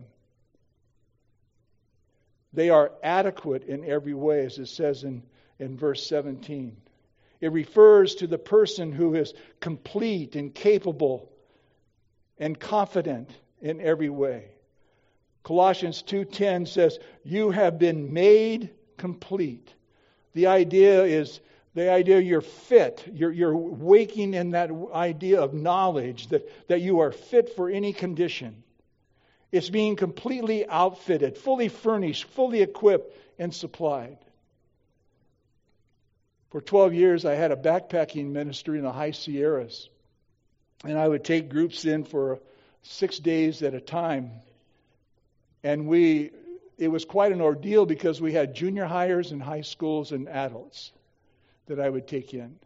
They 2.54 2.72
are 2.72 2.91
adequate 3.04 3.65
in 3.65 3.86
every 3.86 4.15
way, 4.15 4.43
as 4.43 4.58
it 4.58 4.65
says 4.65 5.04
in, 5.04 5.22
in 5.60 5.78
verse 5.78 6.08
17. 6.08 6.76
It 7.39 7.52
refers 7.52 8.15
to 8.15 8.26
the 8.26 8.39
person 8.39 8.91
who 8.91 9.13
is 9.13 9.36
complete 9.60 10.36
and 10.36 10.56
capable 10.56 11.32
and 12.39 12.60
confident 12.60 13.30
in 13.62 13.80
every 13.80 14.10
way. 14.10 14.57
Colossians 15.48 16.02
2:10 16.02 16.66
says, 16.66 17.00
"You 17.24 17.52
have 17.52 17.80
been 17.80 18.12
made 18.12 18.70
complete." 18.98 19.74
The 20.34 20.48
idea 20.48 21.06
is 21.06 21.40
the 21.74 21.90
idea 21.90 22.20
you're 22.20 22.42
fit. 22.42 23.06
You're, 23.14 23.32
you're 23.32 23.56
waking 23.56 24.34
in 24.34 24.52
that 24.52 24.70
idea 24.94 25.40
of 25.40 25.54
knowledge 25.54 26.28
that, 26.28 26.68
that 26.68 26.82
you 26.82 27.00
are 27.00 27.14
fit 27.14 27.56
for 27.56 27.70
any 27.70 27.94
condition. 27.94 28.62
It's 29.50 29.70
being 29.70 29.96
completely 29.96 30.68
outfitted, 30.68 31.38
fully 31.38 31.70
furnished, 31.70 32.26
fully 32.26 32.62
equipped, 32.62 33.16
and 33.40 33.56
supplied. 33.56 34.18
For 36.50 36.60
12 36.60 36.94
years, 36.94 37.24
I 37.24 37.36
had 37.36 37.54
a 37.54 37.56
backpacking 37.56 38.32
ministry 38.34 38.80
in 38.80 38.84
the 38.84 38.92
high 38.92 39.12
Sierras. 39.12 39.88
And 40.84 40.98
I 40.98 41.08
would 41.08 41.24
take 41.24 41.48
groups 41.48 41.86
in 41.86 42.04
for 42.04 42.42
six 42.84 43.18
days 43.18 43.64
at 43.64 43.74
a 43.74 43.80
time. 43.80 44.42
And 45.63 45.88
we, 45.88 46.32
it 46.78 46.88
was 46.88 47.06
quite 47.06 47.32
an 47.32 47.41
ordeal 47.41 47.86
because 47.86 48.22
we 48.22 48.34
had 48.34 48.54
junior 48.54 48.86
hires 48.86 49.32
and 49.32 49.41
high 49.41 49.62
schools 49.62 50.12
and 50.12 50.28
adults 50.30 50.91
that 51.67 51.80
I 51.80 51.89
would 51.89 52.08
take 52.08 52.34
in. 52.34 52.58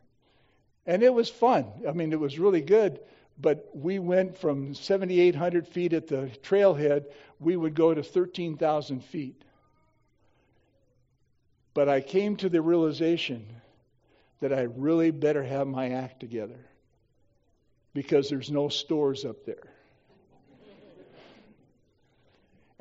And 0.86 1.04
it 1.04 1.13
was 1.13 1.30
fun. 1.30 1.67
I 1.88 1.91
mean, 1.91 2.12
it 2.12 2.19
was 2.19 2.39
really 2.39 2.62
good. 2.62 2.99
But 3.39 3.69
we 3.73 3.99
went 3.99 4.38
from 4.38 4.73
7,800 4.73 5.67
feet 5.67 5.93
at 5.93 6.08
the 6.08 6.30
trailhead, 6.43 7.06
we 7.39 7.58
would 7.58 7.73
go 7.73 7.93
to 7.93 8.04
13,000 8.04 9.04
feet. 9.04 9.41
But 11.73 11.89
I 11.89 12.01
came 12.01 12.36
to 12.38 12.49
the 12.49 12.62
realization 12.62 13.47
that 14.41 14.54
I 14.54 14.63
really 14.63 15.12
better 15.12 15.43
have 15.43 15.67
my 15.67 15.91
act 15.91 16.19
together 16.19 16.60
because 17.93 18.30
there's 18.30 18.51
no 18.51 18.69
stores 18.69 19.25
up 19.25 19.45
there. 19.45 19.69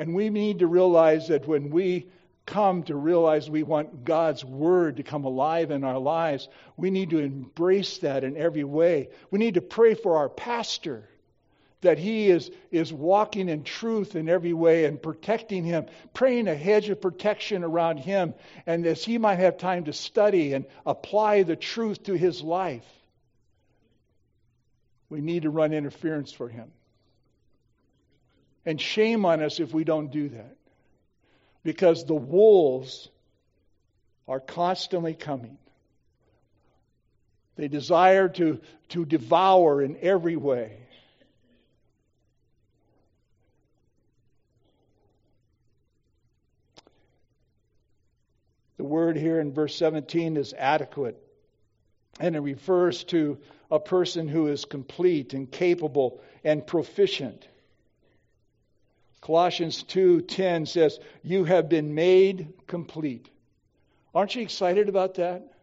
And 0.00 0.14
we 0.14 0.30
need 0.30 0.60
to 0.60 0.66
realize 0.66 1.28
that 1.28 1.46
when 1.46 1.68
we 1.68 2.06
come 2.46 2.84
to 2.84 2.96
realize 2.96 3.50
we 3.50 3.64
want 3.64 4.02
God's 4.02 4.42
Word 4.42 4.96
to 4.96 5.02
come 5.02 5.26
alive 5.26 5.70
in 5.70 5.84
our 5.84 5.98
lives, 5.98 6.48
we 6.78 6.90
need 6.90 7.10
to 7.10 7.18
embrace 7.18 7.98
that 7.98 8.24
in 8.24 8.34
every 8.38 8.64
way. 8.64 9.10
We 9.30 9.38
need 9.38 9.54
to 9.54 9.60
pray 9.60 9.92
for 9.92 10.16
our 10.16 10.30
pastor 10.30 11.06
that 11.82 11.98
he 11.98 12.30
is, 12.30 12.50
is 12.70 12.90
walking 12.90 13.50
in 13.50 13.62
truth 13.62 14.16
in 14.16 14.30
every 14.30 14.54
way 14.54 14.86
and 14.86 15.02
protecting 15.02 15.64
him, 15.64 15.84
praying 16.14 16.48
a 16.48 16.54
hedge 16.54 16.88
of 16.88 17.02
protection 17.02 17.62
around 17.62 17.98
him, 17.98 18.32
and 18.64 18.86
as 18.86 19.04
he 19.04 19.18
might 19.18 19.38
have 19.38 19.58
time 19.58 19.84
to 19.84 19.92
study 19.92 20.54
and 20.54 20.64
apply 20.86 21.42
the 21.42 21.56
truth 21.56 22.04
to 22.04 22.14
his 22.14 22.40
life. 22.40 22.88
We 25.10 25.20
need 25.20 25.42
to 25.42 25.50
run 25.50 25.74
interference 25.74 26.32
for 26.32 26.48
him. 26.48 26.72
And 28.66 28.80
shame 28.80 29.24
on 29.24 29.42
us 29.42 29.60
if 29.60 29.72
we 29.72 29.84
don't 29.84 30.10
do 30.10 30.28
that 30.30 30.56
because 31.62 32.04
the 32.04 32.14
wolves 32.14 33.08
are 34.28 34.40
constantly 34.40 35.14
coming. 35.14 35.58
They 37.56 37.68
desire 37.68 38.28
to, 38.28 38.60
to 38.90 39.04
devour 39.04 39.82
in 39.82 39.98
every 40.00 40.36
way. 40.36 40.78
The 48.78 48.84
word 48.84 49.18
here 49.18 49.40
in 49.40 49.52
verse 49.52 49.76
17 49.76 50.38
is 50.38 50.54
adequate, 50.56 51.22
and 52.18 52.34
it 52.34 52.40
refers 52.40 53.04
to 53.04 53.36
a 53.70 53.78
person 53.78 54.26
who 54.26 54.46
is 54.46 54.64
complete 54.64 55.34
and 55.34 55.50
capable 55.50 56.22
and 56.44 56.66
proficient. 56.66 57.46
Colossians 59.20 59.82
2:10 59.82 60.66
says, 60.66 60.98
"You 61.22 61.44
have 61.44 61.68
been 61.68 61.94
made 61.94 62.52
complete." 62.66 63.28
Aren't 64.14 64.34
you 64.34 64.42
excited 64.42 64.88
about 64.88 65.14
that? 65.14 65.54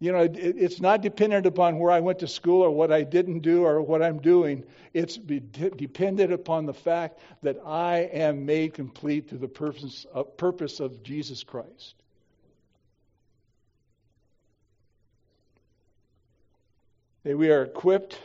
You 0.00 0.12
know, 0.12 0.28
it's 0.32 0.80
not 0.80 1.02
dependent 1.02 1.44
upon 1.44 1.80
where 1.80 1.90
I 1.90 1.98
went 1.98 2.20
to 2.20 2.28
school 2.28 2.62
or 2.62 2.70
what 2.70 2.92
I 2.92 3.02
didn't 3.02 3.40
do 3.40 3.64
or 3.64 3.82
what 3.82 4.00
I'm 4.00 4.20
doing. 4.20 4.62
It's 4.94 5.16
dependent 5.16 6.32
upon 6.32 6.66
the 6.66 6.74
fact 6.74 7.18
that 7.42 7.58
I 7.66 8.02
am 8.12 8.46
made 8.46 8.74
complete 8.74 9.28
through 9.28 9.38
the 9.38 9.48
purpose 9.48 10.06
of, 10.12 10.36
purpose 10.36 10.78
of 10.78 11.02
Jesus 11.02 11.42
Christ. 11.42 11.96
That 17.24 17.36
we 17.36 17.50
are 17.50 17.64
equipped 17.64 18.20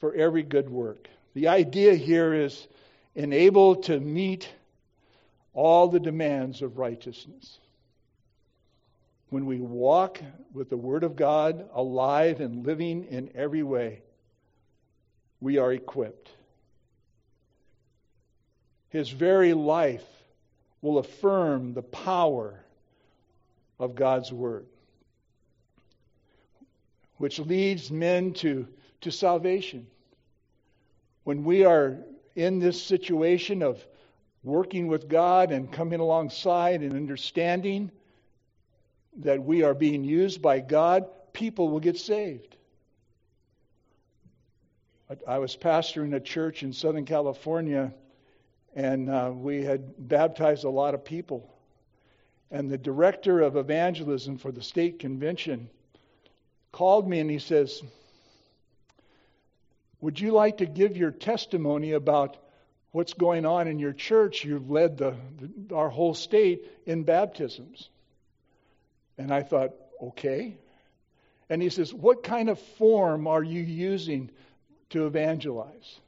for 0.00 0.14
every 0.14 0.42
good 0.42 0.68
work. 0.68 1.08
The 1.32 1.48
idea 1.48 1.94
here 1.94 2.34
is 2.34 2.68
and 3.16 3.32
able 3.32 3.76
to 3.76 3.98
meet 4.00 4.48
all 5.52 5.88
the 5.88 6.00
demands 6.00 6.62
of 6.62 6.78
righteousness. 6.78 7.58
When 9.30 9.46
we 9.46 9.58
walk 9.58 10.20
with 10.52 10.68
the 10.68 10.76
Word 10.76 11.04
of 11.04 11.16
God 11.16 11.68
alive 11.72 12.40
and 12.40 12.66
living 12.66 13.04
in 13.04 13.30
every 13.34 13.62
way, 13.62 14.02
we 15.40 15.58
are 15.58 15.72
equipped. 15.72 16.30
His 18.90 19.10
very 19.10 19.54
life 19.54 20.04
will 20.82 20.98
affirm 20.98 21.74
the 21.74 21.82
power 21.82 22.60
of 23.78 23.94
God's 23.94 24.32
Word, 24.32 24.66
which 27.18 27.38
leads 27.38 27.90
men 27.90 28.34
to, 28.34 28.68
to 29.00 29.10
salvation. 29.10 29.86
When 31.24 31.44
we 31.44 31.64
are 31.64 31.96
in 32.34 32.58
this 32.58 32.82
situation 32.82 33.62
of 33.62 33.84
working 34.42 34.88
with 34.88 35.08
God 35.08 35.52
and 35.52 35.72
coming 35.72 36.00
alongside 36.00 36.82
and 36.82 36.92
understanding 36.92 37.90
that 39.18 39.42
we 39.42 39.62
are 39.62 39.74
being 39.74 40.04
used 40.04 40.42
by 40.42 40.60
God, 40.60 41.06
people 41.32 41.68
will 41.68 41.80
get 41.80 41.96
saved. 41.96 42.56
I 45.26 45.38
was 45.38 45.56
pastoring 45.56 46.14
a 46.14 46.20
church 46.20 46.62
in 46.62 46.72
Southern 46.72 47.04
California, 47.04 47.94
and 48.74 49.08
uh, 49.08 49.30
we 49.34 49.62
had 49.62 50.08
baptized 50.08 50.64
a 50.64 50.70
lot 50.70 50.94
of 50.94 51.04
people. 51.04 51.54
And 52.50 52.70
the 52.70 52.78
director 52.78 53.40
of 53.40 53.56
evangelism 53.56 54.38
for 54.38 54.50
the 54.50 54.62
state 54.62 54.98
convention 54.98 55.68
called 56.72 57.08
me 57.08 57.20
and 57.20 57.30
he 57.30 57.38
says, 57.38 57.82
would 60.04 60.20
you 60.20 60.32
like 60.32 60.58
to 60.58 60.66
give 60.66 60.98
your 60.98 61.10
testimony 61.10 61.92
about 61.92 62.36
what's 62.92 63.14
going 63.14 63.46
on 63.46 63.68
in 63.68 63.78
your 63.78 63.94
church? 63.94 64.44
You've 64.44 64.70
led 64.70 64.98
the, 64.98 65.16
the, 65.40 65.74
our 65.74 65.88
whole 65.88 66.12
state 66.12 66.70
in 66.84 67.04
baptisms. 67.04 67.88
And 69.16 69.32
I 69.32 69.40
thought, 69.40 69.70
okay. 70.02 70.58
And 71.48 71.62
he 71.62 71.70
says, 71.70 71.94
What 71.94 72.22
kind 72.22 72.50
of 72.50 72.58
form 72.76 73.26
are 73.26 73.42
you 73.42 73.62
using 73.62 74.30
to 74.90 75.06
evangelize? 75.06 75.98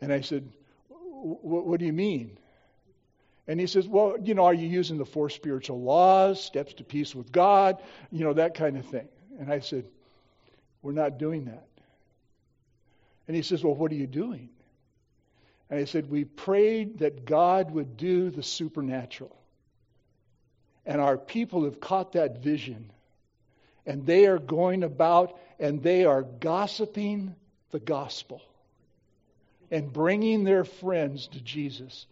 And 0.00 0.12
I 0.12 0.22
said, 0.22 0.48
What 0.88 1.78
do 1.78 1.86
you 1.86 1.92
mean? 1.92 2.36
And 3.46 3.60
he 3.60 3.68
says, 3.68 3.86
Well, 3.86 4.16
you 4.20 4.34
know, 4.34 4.46
are 4.46 4.54
you 4.54 4.66
using 4.66 4.98
the 4.98 5.06
four 5.06 5.30
spiritual 5.30 5.80
laws, 5.80 6.42
steps 6.42 6.74
to 6.74 6.82
peace 6.82 7.14
with 7.14 7.30
God, 7.30 7.80
you 8.10 8.24
know, 8.24 8.32
that 8.32 8.54
kind 8.56 8.76
of 8.76 8.86
thing? 8.86 9.06
And 9.38 9.52
I 9.52 9.60
said, 9.60 9.84
We're 10.82 10.90
not 10.90 11.18
doing 11.18 11.44
that. 11.44 11.67
And 13.28 13.36
he 13.36 13.42
says, 13.42 13.62
Well, 13.62 13.74
what 13.74 13.92
are 13.92 13.96
you 13.96 14.06
doing? 14.06 14.48
And 15.70 15.78
I 15.78 15.84
said, 15.84 16.10
We 16.10 16.24
prayed 16.24 16.98
that 16.98 17.26
God 17.26 17.70
would 17.70 17.96
do 17.96 18.30
the 18.30 18.42
supernatural. 18.42 19.36
And 20.86 21.00
our 21.00 21.18
people 21.18 21.64
have 21.64 21.78
caught 21.78 22.12
that 22.12 22.38
vision. 22.38 22.90
And 23.86 24.06
they 24.06 24.26
are 24.26 24.38
going 24.38 24.82
about 24.82 25.38
and 25.58 25.82
they 25.82 26.04
are 26.04 26.22
gossiping 26.22 27.34
the 27.70 27.78
gospel 27.78 28.42
and 29.70 29.92
bringing 29.92 30.44
their 30.44 30.64
friends 30.64 31.26
to 31.28 31.40
Jesus 31.40 32.06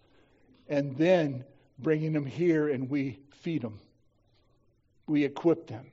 and 0.68 0.96
then 0.96 1.44
bringing 1.78 2.12
them 2.12 2.26
here 2.26 2.68
and 2.68 2.90
we 2.90 3.18
feed 3.40 3.62
them. 3.62 3.78
We 5.06 5.24
equip 5.24 5.66
them. 5.66 5.86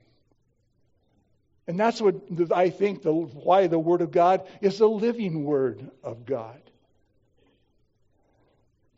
And 1.66 1.80
that's 1.80 2.00
what 2.00 2.16
I 2.52 2.70
think 2.70 3.02
the, 3.02 3.12
why 3.12 3.66
the 3.66 3.78
Word 3.78 4.02
of 4.02 4.10
God 4.10 4.46
is 4.60 4.78
the 4.78 4.88
living 4.88 5.44
Word 5.44 5.90
of 6.02 6.26
God. 6.26 6.60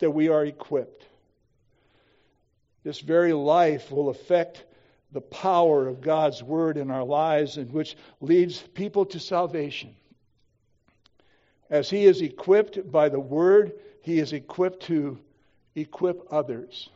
That 0.00 0.10
we 0.10 0.28
are 0.28 0.44
equipped. 0.44 1.06
This 2.82 3.00
very 3.00 3.32
life 3.32 3.90
will 3.90 4.08
affect 4.08 4.64
the 5.12 5.20
power 5.20 5.86
of 5.86 6.00
God's 6.00 6.42
Word 6.42 6.76
in 6.76 6.90
our 6.90 7.04
lives, 7.04 7.56
and 7.56 7.72
which 7.72 7.96
leads 8.20 8.58
people 8.58 9.06
to 9.06 9.20
salvation. 9.20 9.94
As 11.70 11.88
He 11.88 12.04
is 12.04 12.20
equipped 12.20 12.90
by 12.90 13.08
the 13.08 13.20
Word, 13.20 13.72
He 14.02 14.18
is 14.18 14.32
equipped 14.32 14.84
to 14.84 15.18
equip 15.74 16.32
others. 16.32 16.90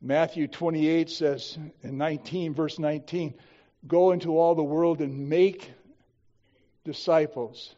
Matthew 0.00 0.46
28 0.46 1.10
says 1.10 1.58
in 1.82 1.98
19, 1.98 2.54
verse 2.54 2.78
19, 2.78 3.34
go 3.86 4.12
into 4.12 4.36
all 4.36 4.54
the 4.54 4.62
world 4.62 5.00
and 5.00 5.28
make 5.28 5.70
disciples, 6.84 7.74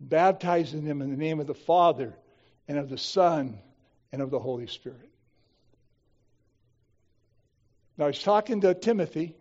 baptizing 0.00 0.84
them 0.84 1.02
in 1.02 1.10
the 1.10 1.16
name 1.16 1.40
of 1.40 1.46
the 1.46 1.54
Father 1.54 2.14
and 2.68 2.78
of 2.78 2.88
the 2.88 2.98
Son 2.98 3.58
and 4.12 4.22
of 4.22 4.30
the 4.30 4.38
Holy 4.38 4.66
Spirit. 4.66 5.08
Now, 7.98 8.06
he's 8.06 8.22
talking 8.22 8.60
to 8.62 8.74
Timothy, 8.74 9.34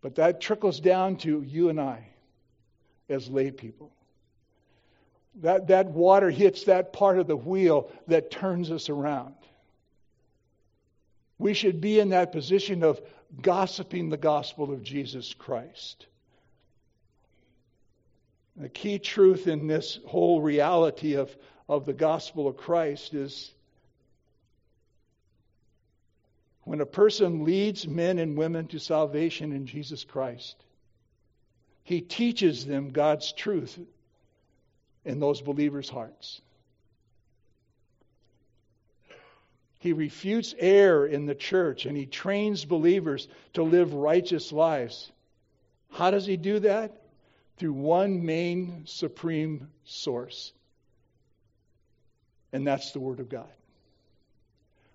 but 0.00 0.16
that 0.16 0.40
trickles 0.40 0.80
down 0.80 1.16
to 1.18 1.42
you 1.42 1.68
and 1.68 1.80
I 1.80 2.08
as 3.08 3.28
lay 3.28 3.50
people. 3.50 3.92
That, 5.36 5.68
that 5.68 5.86
water 5.86 6.30
hits 6.30 6.64
that 6.64 6.92
part 6.92 7.18
of 7.18 7.26
the 7.26 7.36
wheel 7.36 7.90
that 8.06 8.30
turns 8.30 8.70
us 8.70 8.88
around. 8.88 9.34
We 11.38 11.54
should 11.54 11.80
be 11.80 11.98
in 11.98 12.10
that 12.10 12.32
position 12.32 12.84
of 12.84 13.00
gossiping 13.40 14.10
the 14.10 14.16
gospel 14.16 14.72
of 14.72 14.82
Jesus 14.82 15.34
Christ. 15.34 16.06
The 18.56 18.68
key 18.68 18.98
truth 18.98 19.46
in 19.46 19.66
this 19.66 19.98
whole 20.06 20.42
reality 20.42 21.14
of, 21.14 21.34
of 21.68 21.86
the 21.86 21.94
gospel 21.94 22.46
of 22.46 22.56
Christ 22.56 23.14
is 23.14 23.54
when 26.64 26.80
a 26.80 26.86
person 26.86 27.44
leads 27.44 27.88
men 27.88 28.18
and 28.18 28.36
women 28.36 28.68
to 28.68 28.78
salvation 28.78 29.52
in 29.52 29.66
Jesus 29.66 30.04
Christ, 30.04 30.62
he 31.82 32.00
teaches 32.00 32.64
them 32.64 32.90
God's 32.90 33.32
truth 33.32 33.78
in 35.04 35.18
those 35.18 35.40
believers' 35.40 35.88
hearts. 35.88 36.40
He 39.82 39.92
refutes 39.92 40.54
error 40.60 41.04
in 41.04 41.26
the 41.26 41.34
church 41.34 41.86
and 41.86 41.96
he 41.96 42.06
trains 42.06 42.64
believers 42.64 43.26
to 43.54 43.64
live 43.64 43.92
righteous 43.92 44.52
lives. 44.52 45.10
How 45.90 46.12
does 46.12 46.24
he 46.24 46.36
do 46.36 46.60
that? 46.60 47.02
Through 47.56 47.72
one 47.72 48.24
main 48.24 48.84
supreme 48.86 49.70
source, 49.84 50.52
and 52.52 52.64
that's 52.64 52.92
the 52.92 53.00
Word 53.00 53.18
of 53.18 53.28
God. 53.28 53.50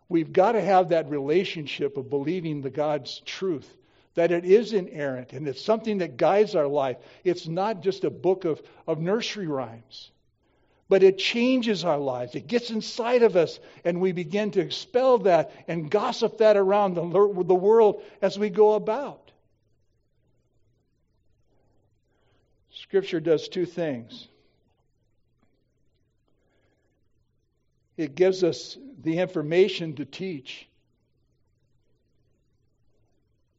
We've 0.07 0.31
got 0.31 0.53
to 0.53 0.61
have 0.61 0.89
that 0.89 1.09
relationship 1.09 1.97
of 1.97 2.09
believing 2.09 2.61
the 2.61 2.69
God's 2.69 3.19
truth, 3.25 3.69
that 4.15 4.31
it 4.31 4.45
is 4.45 4.71
inerrant 4.71 5.33
and 5.33 5.49
it's 5.49 5.61
something 5.61 5.97
that 5.97 6.15
guides 6.15 6.55
our 6.55 6.67
life. 6.67 6.95
It's 7.25 7.45
not 7.45 7.83
just 7.83 8.05
a 8.05 8.09
book 8.09 8.45
of, 8.45 8.61
of 8.87 9.01
nursery 9.01 9.47
rhymes 9.47 10.11
but 10.89 11.03
it 11.03 11.17
changes 11.17 11.83
our 11.83 11.97
lives. 11.97 12.35
It 12.35 12.47
gets 12.47 12.69
inside 12.69 13.23
of 13.23 13.35
us, 13.35 13.59
and 13.83 13.99
we 13.99 14.11
begin 14.11 14.51
to 14.51 14.61
expel 14.61 15.17
that 15.19 15.51
and 15.67 15.91
gossip 15.91 16.37
that 16.37 16.55
around 16.55 16.93
the, 16.93 17.01
the 17.01 17.55
world 17.55 18.01
as 18.21 18.39
we 18.39 18.49
go 18.49 18.73
about. 18.73 19.31
Scripture 22.71 23.19
does 23.19 23.47
two 23.47 23.65
things 23.65 24.27
it 27.97 28.13
gives 28.13 28.43
us 28.43 28.77
the 29.01 29.17
information 29.17 29.95
to 29.95 30.05
teach, 30.05 30.67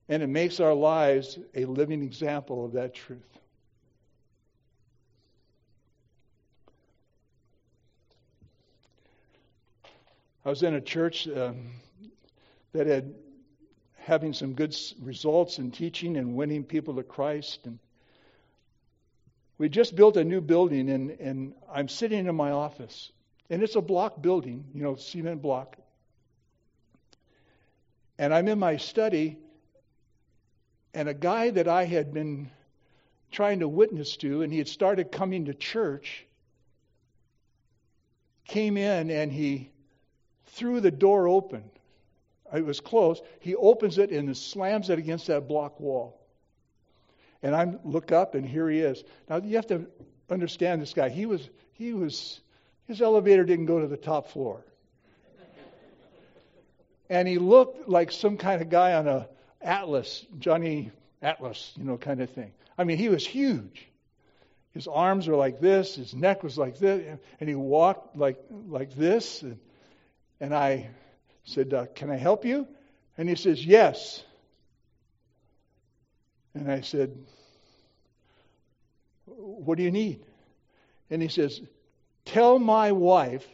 and 0.09 0.23
it 0.23 0.29
makes 0.29 0.61
our 0.61 0.75
lives 0.75 1.39
a 1.57 1.65
living 1.65 2.03
example 2.03 2.65
of 2.65 2.73
that 2.73 2.95
truth. 2.95 3.38
I 10.49 10.51
was 10.51 10.63
in 10.63 10.73
a 10.73 10.81
church 10.81 11.29
um, 11.29 11.73
that 12.73 12.87
had 12.87 13.15
having 13.99 14.33
some 14.33 14.55
good 14.55 14.75
results 15.03 15.59
in 15.59 15.71
teaching 15.71 16.17
and 16.17 16.37
winning 16.37 16.65
people 16.65 16.95
to 16.95 17.03
Christ, 17.03 17.67
and 17.67 17.79
we 19.59 19.69
just 19.69 19.95
built 19.95 20.17
a 20.17 20.25
new 20.25 20.41
building, 20.41 20.89
and, 20.89 21.11
and 21.11 21.53
I'm 21.71 21.87
sitting 21.87 22.25
in 22.25 22.35
my 22.35 22.53
office, 22.53 23.13
and 23.51 23.63
it's 23.63 23.77
a 23.77 23.83
block 23.83 24.23
building, 24.23 24.65
you 24.73 24.83
know, 24.83 24.97
cement 24.97 25.43
block, 25.43 25.77
and 28.19 28.33
I'm 28.33 28.49
in 28.49 28.59
my 28.59 28.79
study, 28.79 29.37
and 30.95 31.11
a 31.11 31.15
guy 31.15 31.51
that 31.51 31.69
I 31.69 31.85
had 31.85 32.15
been 32.15 32.51
trying 33.31 33.61
to 33.61 33.69
witness 33.69 34.17
to, 34.17 34.41
and 34.41 34.51
he 34.51 34.57
had 34.57 34.69
started 34.69 35.13
coming 35.13 35.45
to 35.45 35.53
church, 35.53 36.25
came 38.47 38.79
in 38.79 39.11
and 39.11 39.31
he 39.31 39.73
threw 40.49 40.81
the 40.81 40.91
door 40.91 41.29
open. 41.29 41.65
It 42.55 42.65
was 42.65 42.81
closed. 42.81 43.23
He 43.41 43.55
opens 43.55 43.99
it 43.99 44.11
and 44.11 44.35
slams 44.37 44.91
it 44.91 44.99
against 44.99 45.27
that 45.27 45.49
block 45.49 45.81
wall. 45.81 46.19
And 47.43 47.55
I 47.55 47.73
look 47.85 48.11
up, 48.11 48.35
and 48.35 48.45
here 48.47 48.69
he 48.69 48.81
is. 48.81 49.05
Now 49.29 49.37
you 49.37 49.57
have 49.57 49.67
to 49.69 49.87
understand 50.31 50.83
this 50.83 50.93
guy. 50.93 51.09
He 51.09 51.27
was 51.27 51.49
he 51.73 51.93
was 51.93 52.41
his 52.87 53.01
elevator 53.01 53.45
didn't 53.45 53.67
go 53.67 53.81
to 53.81 53.87
the 53.87 53.97
top 53.97 54.31
floor, 54.31 54.65
and 57.09 57.29
he 57.29 57.39
looked 57.39 57.89
like 57.89 58.11
some 58.11 58.39
kind 58.39 58.61
of 58.61 58.71
guy 58.71 58.95
on 58.95 59.07
a 59.07 59.29
Atlas, 59.61 60.27
Johnny 60.39 60.91
Atlas, 61.23 61.73
you 61.77 61.85
know, 61.85 61.97
kind 61.97 62.21
of 62.21 62.31
thing. 62.31 62.53
I 62.77 62.85
mean, 62.85 62.99
he 62.99 63.09
was 63.09 63.27
huge. 63.27 63.87
His 64.73 64.87
arms 64.87 65.27
were 65.29 65.37
like 65.37 65.61
this, 65.61 65.97
his 65.97 66.15
neck 66.15 66.43
was 66.43 66.57
like 66.57 66.79
this, 66.79 67.19
and 67.41 67.49
he 67.49 67.55
walked 67.55 68.17
like 68.17 68.39
like 68.69 68.95
this. 68.95 69.43
And 69.43 69.59
and 70.41 70.55
I 70.55 70.89
said, 71.45 71.75
uh, 71.75 71.87
Can 71.95 72.11
I 72.11 72.17
help 72.17 72.45
you? 72.45 72.67
And 73.17 73.29
he 73.29 73.35
says, 73.35 73.65
Yes. 73.65 74.23
And 76.55 76.71
I 76.71 76.81
said, 76.81 77.17
What 79.27 79.77
do 79.77 79.85
you 79.85 79.91
need? 79.91 80.25
And 81.11 81.23
he 81.23 81.29
says, 81.29 81.61
Tell 82.25 82.59
my 82.59 82.93
wife, 82.93 83.47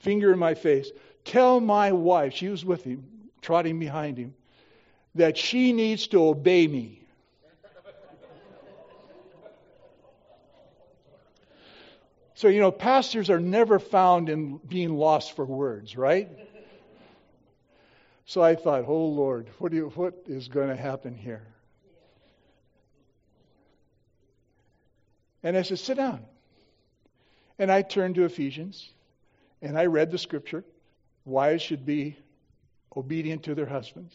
finger 0.00 0.32
in 0.32 0.38
my 0.38 0.54
face, 0.54 0.90
tell 1.24 1.60
my 1.60 1.92
wife, 1.92 2.34
she 2.34 2.48
was 2.48 2.64
with 2.64 2.84
him, 2.84 3.04
trotting 3.40 3.78
behind 3.78 4.18
him, 4.18 4.34
that 5.14 5.36
she 5.36 5.72
needs 5.72 6.06
to 6.08 6.22
obey 6.22 6.66
me. 6.66 7.02
So, 12.38 12.46
you 12.46 12.60
know, 12.60 12.70
pastors 12.70 13.30
are 13.30 13.40
never 13.40 13.80
found 13.80 14.28
in 14.28 14.58
being 14.58 14.96
lost 14.96 15.34
for 15.34 15.44
words, 15.44 15.96
right? 15.96 16.28
So 18.26 18.40
I 18.40 18.54
thought, 18.54 18.84
oh 18.86 19.06
Lord, 19.06 19.48
what, 19.58 19.72
you, 19.72 19.90
what 19.96 20.14
is 20.28 20.46
going 20.46 20.68
to 20.68 20.76
happen 20.76 21.16
here? 21.16 21.42
And 25.42 25.56
I 25.56 25.62
said, 25.62 25.80
sit 25.80 25.96
down. 25.96 26.20
And 27.58 27.72
I 27.72 27.82
turned 27.82 28.14
to 28.14 28.24
Ephesians 28.24 28.88
and 29.60 29.76
I 29.76 29.86
read 29.86 30.12
the 30.12 30.18
scripture 30.18 30.62
wives 31.24 31.64
should 31.64 31.84
be 31.84 32.16
obedient 32.96 33.42
to 33.46 33.56
their 33.56 33.66
husbands. 33.66 34.14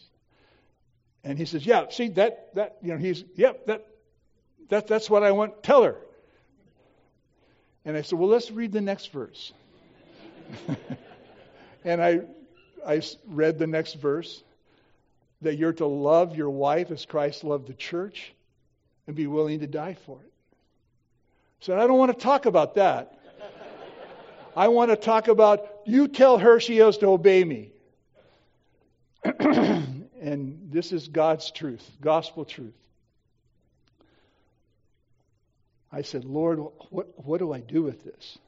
And 1.24 1.36
he 1.36 1.44
says, 1.44 1.66
yeah, 1.66 1.90
see, 1.90 2.08
that, 2.08 2.54
that, 2.54 2.78
you 2.80 2.92
know, 2.92 2.98
he's, 2.98 3.22
yep, 3.34 3.66
that, 3.66 3.86
that, 4.70 4.86
that's 4.86 5.10
what 5.10 5.22
I 5.22 5.32
want. 5.32 5.62
Tell 5.62 5.82
her. 5.82 5.98
And 7.84 7.96
I 7.96 8.02
said, 8.02 8.18
Well, 8.18 8.28
let's 8.28 8.50
read 8.50 8.72
the 8.72 8.80
next 8.80 9.12
verse. 9.12 9.52
and 11.84 12.02
I, 12.02 12.20
I 12.86 13.02
read 13.26 13.58
the 13.58 13.66
next 13.66 13.94
verse 13.94 14.42
that 15.42 15.56
you're 15.56 15.72
to 15.74 15.86
love 15.86 16.36
your 16.36 16.50
wife 16.50 16.90
as 16.90 17.04
Christ 17.04 17.44
loved 17.44 17.68
the 17.68 17.74
church 17.74 18.32
and 19.06 19.14
be 19.14 19.26
willing 19.26 19.60
to 19.60 19.66
die 19.66 19.96
for 20.06 20.18
it. 20.20 20.32
So 21.60 21.78
I 21.78 21.86
don't 21.86 21.98
want 21.98 22.12
to 22.12 22.18
talk 22.18 22.46
about 22.46 22.74
that. 22.74 23.18
I 24.56 24.68
want 24.68 24.90
to 24.90 24.96
talk 24.96 25.28
about 25.28 25.68
you 25.84 26.08
tell 26.08 26.38
her 26.38 26.60
she 26.60 26.78
has 26.78 26.98
to 26.98 27.06
obey 27.06 27.44
me. 27.44 27.70
and 29.24 30.68
this 30.70 30.92
is 30.92 31.08
God's 31.08 31.50
truth, 31.50 31.84
gospel 32.00 32.44
truth. 32.44 32.74
I 35.94 36.02
said, 36.02 36.24
Lord, 36.24 36.58
what, 36.90 37.06
what 37.24 37.38
do 37.38 37.52
I 37.52 37.60
do 37.60 37.84
with 37.84 38.02
this? 38.02 38.38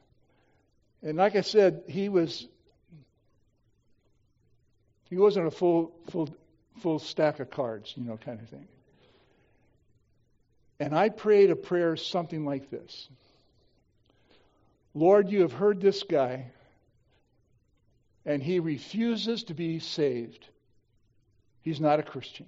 And 1.01 1.16
like 1.16 1.36
I 1.36 1.42
said, 1.42 1.84
he 1.86 2.09
was 2.09 2.49
he 5.09 5.16
wasn't 5.16 5.47
a 5.47 5.53
full 5.53 5.92
full 6.11 6.34
full 6.80 6.99
stack 6.99 7.38
of 7.38 7.49
cards, 7.51 7.94
you 7.97 8.03
know, 8.03 8.16
kind 8.16 8.40
of 8.40 8.49
thing. 8.49 8.66
And 10.80 10.92
I 10.92 11.09
prayed 11.09 11.51
a 11.51 11.57
prayer 11.57 11.97
something 11.97 12.44
like 12.44 12.68
this. 12.68 13.09
Lord, 14.92 15.30
you 15.30 15.42
have 15.42 15.53
heard 15.53 15.80
this 15.80 16.03
guy, 16.03 16.51
and 18.24 18.42
he 18.42 18.59
refuses 18.59 19.44
to 19.44 19.55
be 19.55 19.78
saved. 19.78 20.44
He's 21.62 21.80
not 21.80 22.01
a 22.01 22.03
Christian. 22.03 22.47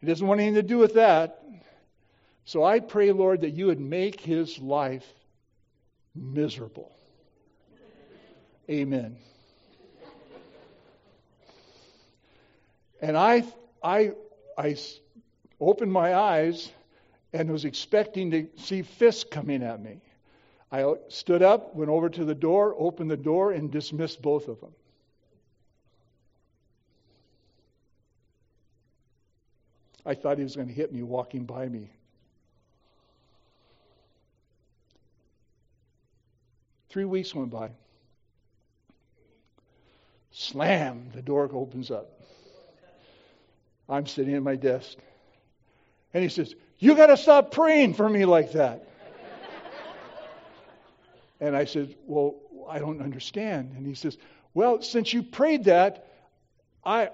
He 0.00 0.08
doesn't 0.08 0.26
want 0.26 0.40
anything 0.40 0.56
to 0.56 0.62
do 0.62 0.78
with 0.78 0.94
that. 0.94 1.44
So 2.48 2.64
I 2.64 2.80
pray, 2.80 3.12
Lord, 3.12 3.42
that 3.42 3.50
you 3.50 3.66
would 3.66 3.78
make 3.78 4.20
his 4.20 4.58
life 4.58 5.04
miserable. 6.14 6.90
Amen. 8.70 9.18
and 13.02 13.18
I, 13.18 13.44
I, 13.82 14.12
I 14.56 14.78
opened 15.60 15.92
my 15.92 16.14
eyes 16.14 16.72
and 17.34 17.50
was 17.50 17.66
expecting 17.66 18.30
to 18.30 18.48
see 18.56 18.80
fists 18.80 19.24
coming 19.24 19.62
at 19.62 19.82
me. 19.82 20.00
I 20.72 20.94
stood 21.08 21.42
up, 21.42 21.74
went 21.74 21.90
over 21.90 22.08
to 22.08 22.24
the 22.24 22.34
door, 22.34 22.74
opened 22.78 23.10
the 23.10 23.18
door, 23.18 23.52
and 23.52 23.70
dismissed 23.70 24.22
both 24.22 24.48
of 24.48 24.58
them. 24.62 24.72
I 30.06 30.14
thought 30.14 30.38
he 30.38 30.44
was 30.44 30.56
going 30.56 30.68
to 30.68 30.74
hit 30.74 30.90
me 30.94 31.02
walking 31.02 31.44
by 31.44 31.68
me. 31.68 31.90
Three 36.90 37.04
weeks 37.04 37.34
went 37.34 37.50
by. 37.50 37.70
Slam, 40.30 41.10
the 41.14 41.22
door 41.22 41.48
opens 41.52 41.90
up. 41.90 42.10
I'm 43.88 44.06
sitting 44.06 44.34
at 44.34 44.42
my 44.42 44.56
desk. 44.56 44.96
And 46.14 46.22
he 46.22 46.28
says, 46.28 46.54
You 46.78 46.94
got 46.94 47.06
to 47.06 47.16
stop 47.16 47.52
praying 47.52 47.94
for 47.94 48.08
me 48.08 48.24
like 48.24 48.52
that. 48.52 48.88
and 51.40 51.56
I 51.56 51.64
said, 51.64 51.94
Well, 52.06 52.36
I 52.68 52.78
don't 52.78 53.02
understand. 53.02 53.72
And 53.76 53.86
he 53.86 53.94
says, 53.94 54.16
Well, 54.54 54.82
since 54.82 55.12
you 55.12 55.22
prayed 55.22 55.64
that, 55.64 56.06
I, 56.84 57.10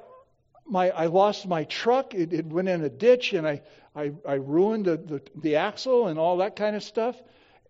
my, 0.66 0.90
I 0.90 1.06
lost 1.06 1.46
my 1.46 1.64
truck. 1.64 2.14
It, 2.14 2.32
it 2.32 2.46
went 2.46 2.68
in 2.68 2.82
a 2.82 2.88
ditch, 2.88 3.32
and 3.32 3.46
I, 3.46 3.62
I, 3.94 4.12
I 4.26 4.34
ruined 4.34 4.86
the, 4.86 4.96
the, 4.96 5.22
the 5.36 5.56
axle 5.56 6.08
and 6.08 6.18
all 6.18 6.38
that 6.38 6.56
kind 6.56 6.76
of 6.76 6.82
stuff. 6.82 7.16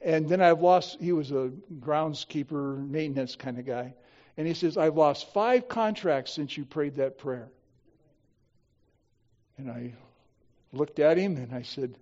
And 0.04 0.28
then 0.28 0.42
I've 0.42 0.60
lost, 0.60 1.00
he 1.00 1.12
was 1.12 1.30
a 1.30 1.50
groundskeeper, 1.80 2.86
maintenance 2.86 3.36
kind 3.36 3.58
of 3.58 3.64
guy. 3.64 3.94
And 4.36 4.46
he 4.46 4.52
says, 4.52 4.76
I've 4.76 4.96
lost 4.96 5.32
five 5.32 5.66
contracts 5.66 6.32
since 6.32 6.56
you 6.56 6.66
prayed 6.66 6.96
that 6.96 7.16
prayer. 7.16 7.48
And 9.56 9.70
I 9.70 9.94
looked 10.72 10.98
at 10.98 11.16
him 11.16 11.38
and 11.38 11.54
I 11.54 11.62
said, 11.62 11.96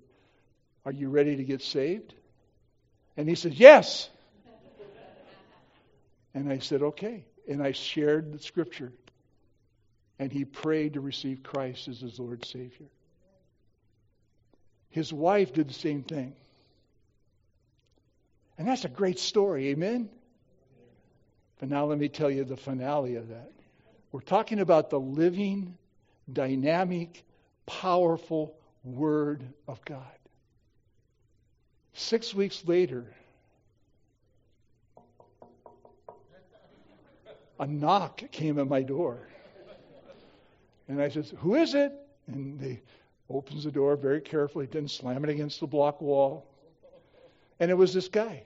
Are 0.84 0.90
you 0.90 1.11
ready 1.11 1.36
to 1.36 1.44
get 1.44 1.62
saved? 1.62 2.12
And 3.16 3.28
he 3.28 3.36
said, 3.36 3.55
Yes. 3.55 4.09
and 6.34 6.50
I 6.50 6.59
said, 6.59 6.82
Okay. 6.82 7.24
And 7.48 7.62
I 7.62 7.70
shared 7.70 8.32
the 8.32 8.40
scripture. 8.40 8.92
And 10.18 10.32
he 10.32 10.44
prayed 10.44 10.94
to 10.94 11.00
receive 11.00 11.44
Christ 11.44 11.86
as 11.86 12.00
his 12.00 12.18
Lord 12.18 12.44
Savior. 12.44 12.86
His 14.90 15.12
wife 15.12 15.53
did 15.53 15.68
the 15.68 15.74
same 15.74 16.03
thing. 16.03 16.34
And 18.62 18.70
that's 18.70 18.84
a 18.84 18.88
great 18.88 19.18
story, 19.18 19.70
amen? 19.70 20.08
But 21.58 21.68
now 21.68 21.86
let 21.86 21.98
me 21.98 22.08
tell 22.08 22.30
you 22.30 22.44
the 22.44 22.56
finale 22.56 23.16
of 23.16 23.30
that. 23.30 23.50
We're 24.12 24.20
talking 24.20 24.60
about 24.60 24.88
the 24.88 25.00
living, 25.00 25.76
dynamic, 26.32 27.24
powerful 27.66 28.54
Word 28.84 29.42
of 29.66 29.84
God. 29.84 30.16
Six 31.94 32.32
weeks 32.32 32.62
later, 32.64 33.12
a 37.58 37.66
knock 37.66 38.22
came 38.30 38.60
at 38.60 38.68
my 38.68 38.82
door. 38.82 39.26
And 40.86 41.02
I 41.02 41.08
said, 41.08 41.26
Who 41.38 41.56
is 41.56 41.74
it? 41.74 41.92
And 42.28 42.60
they 42.60 42.80
opens 43.28 43.64
the 43.64 43.72
door 43.72 43.96
very 43.96 44.20
carefully, 44.20 44.68
didn't 44.68 44.92
slam 44.92 45.24
it 45.24 45.30
against 45.30 45.58
the 45.58 45.66
block 45.66 46.00
wall. 46.00 46.46
And 47.58 47.68
it 47.68 47.74
was 47.74 47.92
this 47.92 48.06
guy. 48.06 48.44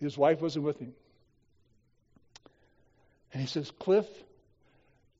His 0.00 0.18
wife 0.18 0.40
wasn't 0.40 0.64
with 0.64 0.78
him. 0.78 0.92
And 3.32 3.40
he 3.40 3.46
says, 3.46 3.70
Cliff, 3.78 4.06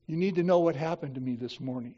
you 0.06 0.16
need 0.16 0.36
to 0.36 0.42
know 0.42 0.60
what 0.60 0.74
happened 0.74 1.14
to 1.16 1.20
me 1.20 1.36
this 1.36 1.60
morning. 1.60 1.94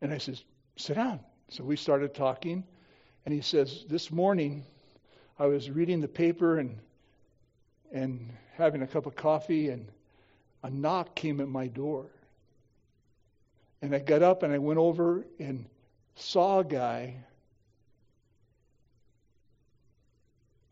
And 0.00 0.12
I 0.12 0.18
says, 0.18 0.42
Sit 0.76 0.94
down. 0.94 1.20
So 1.48 1.62
we 1.64 1.76
started 1.76 2.14
talking. 2.14 2.64
And 3.24 3.34
he 3.34 3.40
says, 3.40 3.84
This 3.88 4.10
morning 4.10 4.64
I 5.38 5.46
was 5.46 5.70
reading 5.70 6.00
the 6.00 6.08
paper 6.08 6.58
and 6.58 6.78
and 7.92 8.32
having 8.56 8.82
a 8.82 8.86
cup 8.86 9.06
of 9.06 9.14
coffee 9.14 9.70
and 9.70 9.86
a 10.62 10.70
knock 10.70 11.14
came 11.14 11.40
at 11.40 11.48
my 11.48 11.68
door. 11.68 12.06
And 13.82 13.94
I 13.94 13.98
got 13.98 14.22
up 14.22 14.42
and 14.42 14.52
I 14.52 14.58
went 14.58 14.78
over 14.78 15.24
and 15.38 15.66
saw 16.16 16.60
a 16.60 16.64
guy 16.64 17.16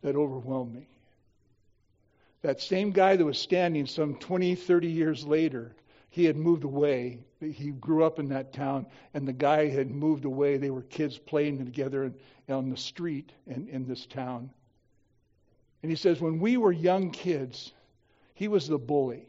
that 0.03 0.15
overwhelmed 0.15 0.73
me. 0.73 0.87
That 2.41 2.61
same 2.61 2.91
guy 2.91 3.15
that 3.15 3.25
was 3.25 3.39
standing 3.39 3.85
some 3.85 4.15
20, 4.15 4.55
30 4.55 4.87
years 4.87 5.25
later, 5.25 5.73
he 6.09 6.25
had 6.25 6.35
moved 6.35 6.65
away. 6.65 7.19
He 7.39 7.71
grew 7.71 8.03
up 8.03 8.19
in 8.19 8.29
that 8.29 8.53
town, 8.53 8.85
and 9.13 9.27
the 9.27 9.33
guy 9.33 9.69
had 9.69 9.89
moved 9.89 10.25
away. 10.25 10.57
They 10.57 10.69
were 10.69 10.81
kids 10.81 11.17
playing 11.17 11.63
together 11.63 12.13
on 12.49 12.69
the 12.69 12.77
street 12.77 13.31
in, 13.47 13.69
in 13.69 13.87
this 13.87 14.05
town. 14.05 14.51
And 15.81 15.89
he 15.89 15.95
says, 15.95 16.21
when 16.21 16.39
we 16.39 16.57
were 16.57 16.71
young 16.71 17.11
kids, 17.11 17.71
he 18.35 18.47
was 18.47 18.67
the 18.67 18.77
bully. 18.77 19.27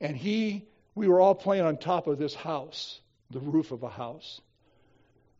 And 0.00 0.16
he, 0.16 0.66
we 0.94 1.08
were 1.08 1.20
all 1.20 1.34
playing 1.34 1.64
on 1.64 1.76
top 1.76 2.08
of 2.08 2.18
this 2.18 2.34
house, 2.34 3.00
the 3.30 3.40
roof 3.40 3.70
of 3.70 3.84
a 3.84 3.88
house. 3.88 4.40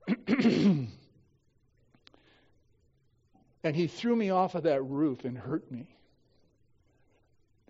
And 3.65 3.77
he 3.77 3.87
threw 3.87 4.17
me 4.17 4.31
off 4.31 4.55
of 4.55 4.65
that 4.65 4.83
roof 4.83 5.25
and 5.25 5.39
hurt 5.39 5.71
me. 5.71 5.87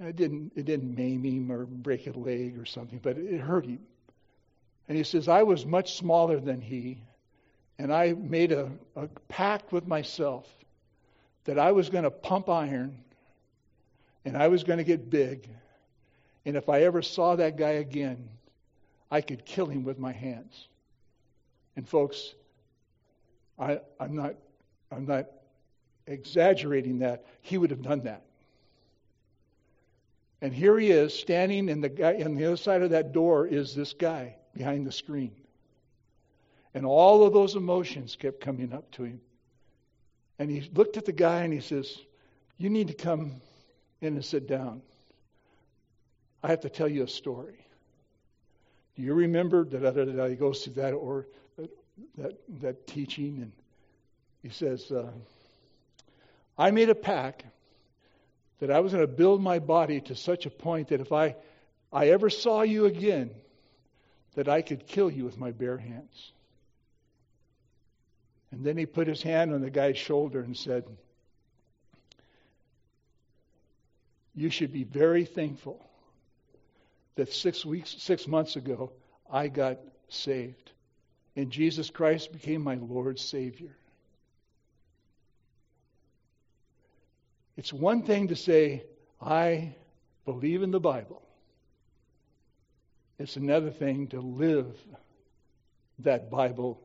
it 0.01 0.17
didn't, 0.17 0.53
it 0.57 0.65
didn't 0.65 0.97
maim 0.97 1.25
him 1.25 1.53
or 1.53 1.67
break 1.67 2.07
a 2.07 2.19
leg 2.19 2.59
or 2.59 2.65
something, 2.65 2.99
but 3.03 3.19
it 3.19 3.41
hurt 3.41 3.67
him. 3.67 3.81
And 4.89 4.97
he 4.97 5.05
says, 5.05 5.29
I 5.29 5.43
was 5.43 5.65
much 5.65 5.97
smaller 5.97 6.41
than 6.41 6.61
he, 6.61 7.03
and 7.79 7.93
I 7.93 8.13
made 8.13 8.53
a, 8.53 8.71
a 8.97 9.09
pact 9.29 9.73
with 9.73 9.87
myself 9.87 10.49
that 11.45 11.59
I 11.59 11.73
was 11.73 11.89
going 11.91 12.05
to 12.05 12.11
pump 12.11 12.49
iron 12.49 12.99
and 14.25 14.37
I 14.37 14.49
was 14.49 14.65
going 14.65 14.79
to 14.79 14.85
get 14.85 15.11
big. 15.11 15.49
And 16.45 16.57
if 16.57 16.69
I 16.69 16.83
ever 16.83 17.03
saw 17.03 17.37
that 17.37 17.57
guy 17.57 17.73
again, 17.73 18.29
I 19.11 19.21
could 19.21 19.45
kill 19.45 19.67
him 19.67 19.85
with 19.85 19.99
my 19.99 20.13
hands. 20.13 20.69
And 21.77 21.89
folks, 21.89 22.35
I, 23.59 23.81
I'm 23.99 24.15
not 24.15 24.35
I'm 24.91 25.07
not 25.07 25.27
exaggerating 26.07 27.01
that, 27.01 27.25
he 27.41 27.59
would 27.59 27.71
have 27.71 27.83
done 27.83 28.03
that. 28.05 28.23
And 30.41 30.53
here 30.53 30.79
he 30.79 30.91
is 30.91 31.15
standing, 31.15 31.71
and 31.71 31.83
the 31.83 31.89
guy 31.89 32.23
on 32.25 32.35
the 32.35 32.45
other 32.47 32.57
side 32.57 32.83
of 32.83 32.91
that 32.91 33.13
door 33.13 33.47
is 33.47 33.75
this 33.75 33.93
guy 33.93 34.37
behind 34.55 34.87
the 34.87 34.93
screen. 34.93 35.33
And 36.75 36.85
all 36.85 37.25
of 37.25 37.33
those 37.33 37.55
emotions 37.55 38.17
kept 38.17 38.41
coming 38.41 38.73
up 38.73 38.91
to 38.93 39.05
him. 39.05 39.21
And 40.39 40.51
he 40.51 40.69
looked 40.75 40.97
at 40.97 41.05
the 41.05 41.13
guy 41.13 41.43
and 41.43 41.53
he 41.53 41.61
says, 41.61 41.97
You 42.59 42.71
need 42.71 42.89
to 42.89 42.95
come 42.95 43.41
in 44.01 44.15
and 44.15 44.25
sit 44.25 44.49
down. 44.49 44.83
I 46.43 46.49
have 46.49 46.61
to 46.63 46.71
tell 46.71 46.89
you 46.89 47.05
a 47.05 47.09
story. 47.09 47.65
Do 48.97 49.03
you 49.03 49.15
remember 49.15 49.65
that 49.65 50.29
he 50.29 50.35
goes 50.35 50.65
through 50.65 50.75
that 50.75 50.93
or 50.93 51.29
that 52.19 52.37
that 52.61 52.87
teaching 52.87 53.39
and 53.43 53.53
he 54.43 54.49
says, 54.49 54.91
uh, 54.91 55.13
I 56.57 56.71
made 56.71 56.91
a 56.91 56.95
pact 56.95 57.45
that 58.61 58.71
I 58.71 58.81
was 58.81 58.93
going 58.93 59.05
to 59.05 59.13
build 59.13 59.43
my 59.43 59.59
body 59.59 60.01
to 60.03 60.15
such 60.15 60.47
a 60.47 60.51
point 60.51 60.89
that 60.89 61.01
if 61.01 61.13
I, 61.13 61.35
I 61.93 62.09
ever 62.09 62.31
saw 62.31 62.63
you 62.63 62.87
again, 62.87 63.31
that 64.35 64.49
I 64.49 64.63
could 64.63 64.87
kill 64.87 65.11
you 65.11 65.25
with 65.25 65.39
my 65.39 65.51
bare 65.51 65.79
hands. 65.79 66.33
And 68.51 68.65
then 68.65 68.77
he 68.77 68.87
put 68.87 69.09
his 69.09 69.23
hand 69.23 69.53
on 69.53 69.63
the 69.63 69.71
guy's 69.71 69.99
shoulder 69.99 70.41
and 70.41 70.57
said, 70.57 70.85
You 74.35 74.51
should 74.51 74.73
be 74.73 74.85
very 74.85 75.25
thankful 75.25 75.85
that 77.17 77.33
six 77.33 77.65
weeks, 77.65 77.95
six 77.99 78.27
months 78.27 78.57
ago, 78.57 78.93
I 79.31 79.49
got 79.49 79.79
saved. 80.09 80.71
And 81.37 81.51
Jesus 81.51 81.91
Christ 81.91 82.33
became 82.33 82.63
my 82.63 82.75
Lord 82.75 83.19
Savior. 83.19 83.77
It's 87.57 87.73
one 87.73 88.03
thing 88.03 88.29
to 88.29 88.37
say, 88.37 88.85
I 89.21 89.75
believe 90.25 90.63
in 90.63 90.71
the 90.71 90.81
Bible. 90.81 91.23
It's 93.19 93.37
another 93.37 93.71
thing 93.71 94.09
to 94.09 94.21
live 94.21 94.77
that 96.01 96.31
Bible 96.31 96.81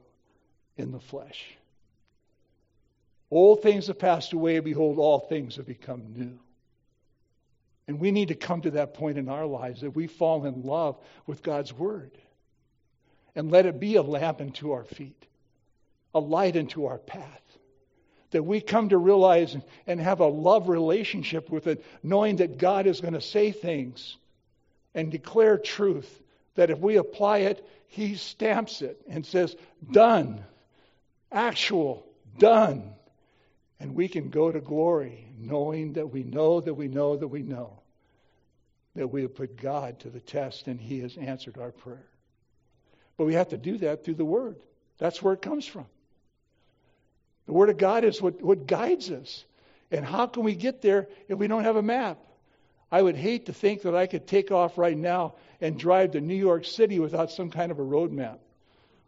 in 0.76 0.91
the 0.91 0.99
flesh. 0.99 1.57
Old 3.32 3.61
things 3.61 3.88
have 3.88 3.99
passed 3.99 4.34
away, 4.34 4.59
behold, 4.59 4.99
all 4.99 5.20
things 5.20 5.55
have 5.55 5.65
become 5.65 6.13
new. 6.15 6.39
And 7.88 7.99
we 7.99 8.11
need 8.11 8.28
to 8.28 8.36
come 8.36 8.61
to 8.61 8.72
that 8.72 8.93
point 8.93 9.18
in 9.18 9.30
our 9.30 9.45
lives 9.45 9.82
that 9.82 9.95
we 9.95 10.07
fall 10.07 10.45
in 10.45 10.63
love 10.63 10.97
with 11.26 11.41
God's 11.41 11.74
Word. 11.74 12.11
And 13.36 13.51
let 13.51 13.65
it 13.65 13.80
be 13.80 13.95
a 13.95 14.01
lamp 14.01 14.41
unto 14.41 14.72
our 14.72 14.84
feet, 14.84 15.26
a 16.13 16.20
light 16.20 16.57
unto 16.57 16.86
our 16.86 16.97
path 16.97 17.46
That 18.32 18.43
we 18.43 18.59
come 18.59 18.89
to 18.89 18.97
realize 18.97 19.55
and 19.86 20.01
have 20.01 20.19
a 20.19 20.28
love 20.28 20.67
relationship 20.69 21.49
with 21.49 21.67
it, 21.67 21.86
knowing 22.03 22.38
that 22.38 22.57
God 22.57 22.86
is 22.86 23.01
going 23.01 23.13
to 23.13 23.21
say 23.21 23.51
things 23.51 24.17
and 24.93 25.11
declare 25.11 25.57
truth. 25.57 26.21
That 26.55 26.69
if 26.69 26.80
we 26.80 26.97
apply 26.97 27.39
it, 27.39 27.65
He 27.88 28.15
stamps 28.15 28.82
it 28.82 29.01
and 29.07 29.25
says, 29.25 29.55
Done. 29.91 30.43
Actual. 31.32 32.05
Done. 32.38 32.93
And 33.80 33.95
we 33.95 34.07
can 34.07 34.30
go 34.30 34.51
to 34.51 34.59
glory 34.59 35.28
knowing 35.38 35.93
that 35.93 36.11
we 36.11 36.23
know 36.23 36.59
that 36.59 36.73
we 36.73 36.88
know 36.88 37.15
that 37.15 37.28
we 37.28 37.43
know 37.43 37.80
that 38.95 39.07
we 39.07 39.21
have 39.21 39.36
put 39.36 39.55
God 39.55 39.99
to 39.99 40.09
the 40.09 40.19
test 40.19 40.67
and 40.67 40.82
He 40.82 40.99
has 41.01 41.15
answered 41.17 41.57
our 41.57 41.71
prayer. 41.71 42.05
But 43.15 43.25
we 43.25 43.36
have 43.36 43.49
to 43.49 43.57
do 43.57 43.78
that 43.80 44.03
through 44.03 44.15
the 44.15 44.25
Word. 44.25 44.57
That's 44.97 45.21
where 45.21 45.34
it 45.34 45.41
comes 45.41 45.65
from. 45.65 45.86
The 47.47 47.53
Word 47.53 47.69
of 47.69 47.77
God 47.77 48.03
is 48.03 48.21
what, 48.21 48.41
what 48.41 48.67
guides 48.67 49.09
us. 49.09 49.43
And 49.89 50.05
how 50.05 50.27
can 50.27 50.43
we 50.43 50.53
get 50.53 50.81
there 50.81 51.07
if 51.27 51.37
we 51.37 51.47
don't 51.47 51.63
have 51.63 51.77
a 51.77 51.81
map? 51.81 52.19
I 52.91 53.01
would 53.01 53.15
hate 53.15 53.47
to 53.47 53.53
think 53.53 53.81
that 53.81 53.95
I 53.95 54.05
could 54.05 54.27
take 54.27 54.51
off 54.51 54.77
right 54.77 54.97
now 54.97 55.35
and 55.59 55.79
drive 55.79 56.11
to 56.11 56.21
New 56.21 56.35
York 56.35 56.65
City 56.65 56.99
without 56.99 57.31
some 57.31 57.49
kind 57.49 57.71
of 57.71 57.79
a 57.79 57.83
road 57.83 58.11
map. 58.11 58.39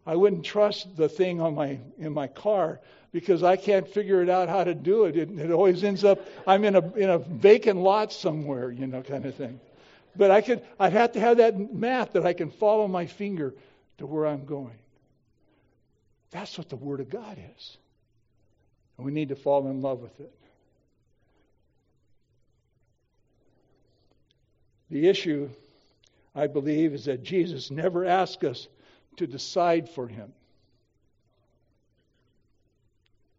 I 0.06 0.16
wouldn't 0.16 0.44
trust 0.44 0.96
the 0.98 1.08
thing 1.08 1.40
on 1.40 1.56
my 1.56 1.80
in 2.00 2.14
my 2.14 2.28
car 2.28 2.80
because 3.12 3.44
I 3.44 3.58
can't 3.58 3.88
figure 3.88 4.24
it 4.24 4.30
out 4.30 4.50
how 4.50 4.64
to 4.64 4.74
do 4.74 5.06
it. 5.06 5.16
It, 5.16 5.38
it 5.38 5.52
always 5.52 5.84
ends 5.84 6.04
up 6.04 6.20
I'm 6.48 6.64
in 6.64 6.76
a 6.76 6.94
in 6.94 7.10
a 7.10 7.20
vacant 7.20 7.80
lot 7.80 8.12
somewhere, 8.12 8.72
you 8.72 8.88
know, 8.88 9.02
kind 9.02 9.26
of 9.26 9.36
thing. 9.36 9.60
But 10.16 10.32
I 10.32 10.42
could 10.42 10.62
I'd 10.80 10.94
have 10.94 11.12
to 11.14 11.20
have 11.20 11.38
that 11.38 11.74
map 11.74 12.14
that 12.14 12.26
I 12.26 12.34
can 12.34 12.52
follow 12.52 12.88
my 12.88 13.06
finger 13.06 13.54
to 14.00 14.08
where 14.08 14.26
I'm 14.26 14.46
going. 14.46 14.78
That's 16.32 16.58
what 16.58 16.70
the 16.70 16.76
Word 16.76 17.02
of 17.02 17.10
God 17.10 17.38
is. 17.56 17.78
And 19.00 19.06
we 19.06 19.14
need 19.14 19.30
to 19.30 19.36
fall 19.38 19.66
in 19.70 19.80
love 19.80 20.02
with 20.02 20.20
it. 20.20 20.30
The 24.90 25.08
issue, 25.08 25.48
I 26.36 26.48
believe, 26.48 26.94
is 26.94 27.06
that 27.06 27.24
Jesus 27.24 27.72
never 27.72 28.04
asked 28.04 28.44
us 28.44 28.68
to 29.16 29.26
decide 29.26 29.88
for 29.88 30.06
him. 30.06 30.34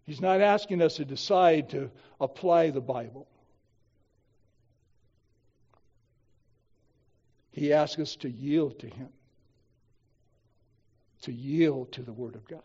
He's 0.07 0.23
not 0.23 0.41
asking 0.41 0.81
us 0.81 0.97
to 0.97 1.05
decide 1.05 1.69
to 1.71 1.91
apply 2.19 2.71
the 2.71 2.81
Bible. 2.81 3.29
He 7.51 7.75
asks 7.75 8.01
us 8.01 8.17
to 8.17 8.31
yield 8.31 8.79
to 8.79 8.87
him, 8.87 9.11
to 11.21 11.33
yield 11.33 11.93
to 11.93 12.03
the 12.03 12.15
Word 12.15 12.35
of 12.35 12.49
God. 12.49 12.63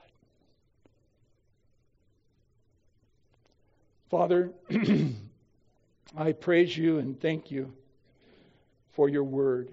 Father, 4.10 4.51
I 6.18 6.32
praise 6.34 6.78
you 6.78 6.99
and 6.99 7.20
thank 7.20 7.49
you 7.49 7.74
for 8.93 9.10
your 9.10 9.24
word. 9.24 9.72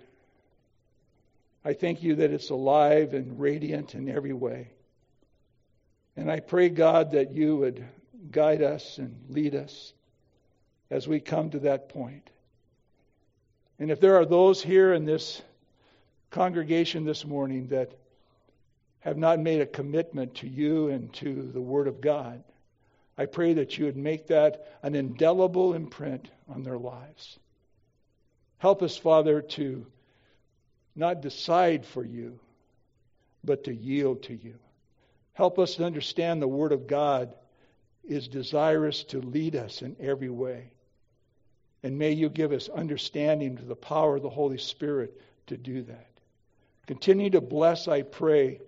I 1.64 1.74
thank 1.74 2.02
you 2.02 2.16
that 2.16 2.30
it's 2.30 2.50
alive 2.50 3.12
and 3.12 3.38
radiant 3.38 3.94
in 3.94 4.08
every 4.08 4.32
way. 4.32 4.68
And 6.16 6.30
I 6.30 6.40
pray, 6.40 6.70
God, 6.70 7.12
that 7.12 7.32
you 7.32 7.56
would 7.56 7.84
guide 8.30 8.62
us 8.62 8.98
and 8.98 9.14
lead 9.28 9.54
us 9.54 9.92
as 10.90 11.06
we 11.06 11.20
come 11.20 11.50
to 11.50 11.60
that 11.60 11.90
point. 11.90 12.30
And 13.78 13.90
if 13.90 14.00
there 14.00 14.16
are 14.16 14.26
those 14.26 14.62
here 14.62 14.94
in 14.94 15.04
this 15.04 15.42
congregation 16.30 17.04
this 17.04 17.24
morning 17.24 17.68
that 17.68 17.92
have 19.00 19.18
not 19.18 19.40
made 19.40 19.60
a 19.60 19.66
commitment 19.66 20.36
to 20.36 20.48
you 20.48 20.88
and 20.88 21.12
to 21.14 21.50
the 21.52 21.60
Word 21.60 21.86
of 21.86 22.00
God, 22.00 22.42
I 23.22 23.26
pray 23.26 23.52
that 23.54 23.78
you 23.78 23.84
would 23.84 23.96
make 23.96 24.26
that 24.26 24.66
an 24.82 24.96
indelible 24.96 25.74
imprint 25.74 26.28
on 26.48 26.64
their 26.64 26.76
lives. 26.76 27.38
Help 28.58 28.82
us, 28.82 28.96
Father, 28.96 29.40
to 29.40 29.86
not 30.96 31.20
decide 31.20 31.86
for 31.86 32.04
you, 32.04 32.40
but 33.44 33.62
to 33.64 33.72
yield 33.72 34.24
to 34.24 34.34
you. 34.34 34.56
Help 35.34 35.60
us 35.60 35.76
to 35.76 35.84
understand 35.84 36.42
the 36.42 36.48
Word 36.48 36.72
of 36.72 36.88
God 36.88 37.32
is 38.02 38.26
desirous 38.26 39.04
to 39.04 39.20
lead 39.20 39.54
us 39.54 39.82
in 39.82 39.94
every 40.00 40.28
way. 40.28 40.72
And 41.84 41.98
may 41.98 42.10
you 42.10 42.28
give 42.28 42.50
us 42.50 42.68
understanding 42.68 43.56
to 43.56 43.64
the 43.64 43.76
power 43.76 44.16
of 44.16 44.22
the 44.22 44.30
Holy 44.30 44.58
Spirit 44.58 45.20
to 45.46 45.56
do 45.56 45.82
that. 45.82 46.10
Continue 46.88 47.30
to 47.30 47.40
bless, 47.40 47.86
I 47.86 48.02
pray, 48.02 48.60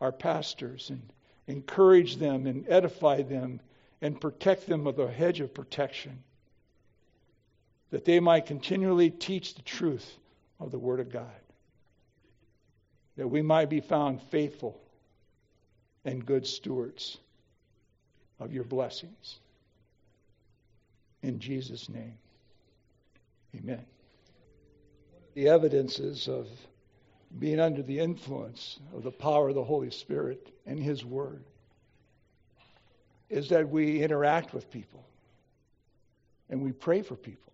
our 0.00 0.12
pastors 0.12 0.88
and 0.88 1.02
encourage 1.46 2.16
them 2.16 2.46
and 2.46 2.68
edify 2.68 3.22
them 3.22 3.60
and 4.00 4.20
protect 4.20 4.66
them 4.66 4.84
with 4.84 4.98
a 4.98 5.10
hedge 5.10 5.40
of 5.40 5.54
protection 5.54 6.22
that 7.90 8.04
they 8.04 8.20
might 8.20 8.46
continually 8.46 9.10
teach 9.10 9.54
the 9.54 9.62
truth 9.62 10.18
of 10.58 10.70
the 10.70 10.78
Word 10.78 10.98
of 10.98 11.12
God, 11.12 11.26
that 13.16 13.28
we 13.28 13.42
might 13.42 13.68
be 13.68 13.80
found 13.80 14.22
faithful 14.22 14.80
and 16.04 16.24
good 16.24 16.46
stewards 16.46 17.18
of 18.40 18.52
your 18.52 18.64
blessings. 18.64 19.38
In 21.22 21.38
Jesus' 21.38 21.88
name, 21.88 22.16
amen. 23.54 23.84
The 25.34 25.48
evidences 25.48 26.28
of 26.28 26.48
being 27.38 27.60
under 27.60 27.82
the 27.82 27.98
influence 27.98 28.78
of 28.94 29.02
the 29.02 29.10
power 29.10 29.48
of 29.48 29.54
the 29.54 29.64
Holy 29.64 29.90
Spirit 29.90 30.52
and 30.66 30.78
His 30.78 31.04
Word 31.04 31.44
is 33.30 33.48
that 33.48 33.68
we 33.68 34.02
interact 34.02 34.52
with 34.52 34.70
people 34.70 35.04
and 36.50 36.62
we 36.62 36.72
pray 36.72 37.02
for 37.02 37.16
people. 37.16 37.52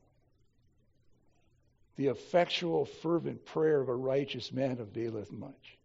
The 1.96 2.08
effectual, 2.08 2.84
fervent 2.84 3.44
prayer 3.44 3.80
of 3.80 3.88
a 3.88 3.94
righteous 3.94 4.52
man 4.52 4.78
availeth 4.80 5.30
much. 5.30 5.78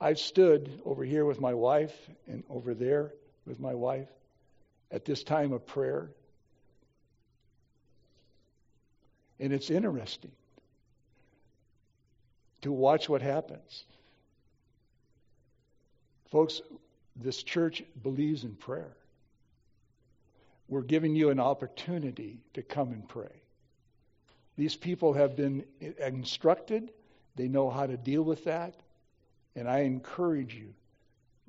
I've 0.00 0.18
stood 0.18 0.80
over 0.84 1.04
here 1.04 1.24
with 1.24 1.40
my 1.40 1.54
wife 1.54 1.94
and 2.26 2.44
over 2.50 2.74
there 2.74 3.12
with 3.46 3.58
my 3.58 3.74
wife 3.74 4.08
at 4.90 5.04
this 5.04 5.22
time 5.22 5.52
of 5.52 5.66
prayer. 5.66 6.10
And 9.40 9.52
it's 9.52 9.70
interesting 9.70 10.32
to 12.64 12.72
watch 12.72 13.10
what 13.10 13.20
happens. 13.20 13.84
Folks, 16.30 16.62
this 17.14 17.42
church 17.42 17.84
believes 18.02 18.42
in 18.42 18.54
prayer. 18.54 18.96
We're 20.68 20.80
giving 20.80 21.14
you 21.14 21.28
an 21.28 21.38
opportunity 21.38 22.40
to 22.54 22.62
come 22.62 22.92
and 22.92 23.06
pray. 23.06 23.42
These 24.56 24.76
people 24.76 25.12
have 25.12 25.36
been 25.36 25.64
instructed, 25.98 26.90
they 27.36 27.48
know 27.48 27.68
how 27.68 27.86
to 27.86 27.98
deal 27.98 28.22
with 28.22 28.44
that, 28.44 28.74
and 29.54 29.68
I 29.68 29.80
encourage 29.80 30.54
you 30.54 30.72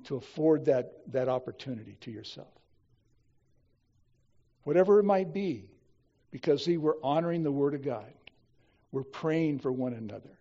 to 0.04 0.16
afford 0.16 0.66
that, 0.66 1.00
that 1.12 1.30
opportunity 1.30 1.96
to 2.02 2.10
yourself. 2.10 2.52
Whatever 4.64 4.98
it 4.98 5.04
might 5.04 5.32
be, 5.32 5.70
because 6.30 6.64
see, 6.64 6.76
we're 6.76 7.02
honoring 7.02 7.42
the 7.42 7.52
Word 7.52 7.72
of 7.72 7.82
God. 7.82 8.12
We're 8.92 9.02
praying 9.02 9.60
for 9.60 9.72
one 9.72 9.94
another. 9.94 10.36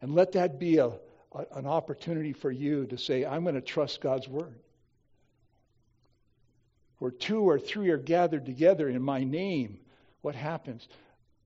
And 0.00 0.14
let 0.14 0.32
that 0.32 0.58
be 0.58 0.78
a, 0.78 0.86
a 0.86 1.46
an 1.52 1.66
opportunity 1.66 2.32
for 2.32 2.50
you 2.50 2.86
to 2.86 2.98
say, 2.98 3.24
I'm 3.24 3.42
going 3.42 3.54
to 3.54 3.60
trust 3.60 4.00
God's 4.00 4.28
Word 4.28 4.54
where 6.98 7.10
two 7.10 7.40
or 7.40 7.58
three 7.58 7.90
are 7.90 7.98
gathered 7.98 8.46
together 8.46 8.88
in 8.88 9.02
my 9.02 9.24
name, 9.24 9.78
what 10.22 10.34
happens? 10.34 10.86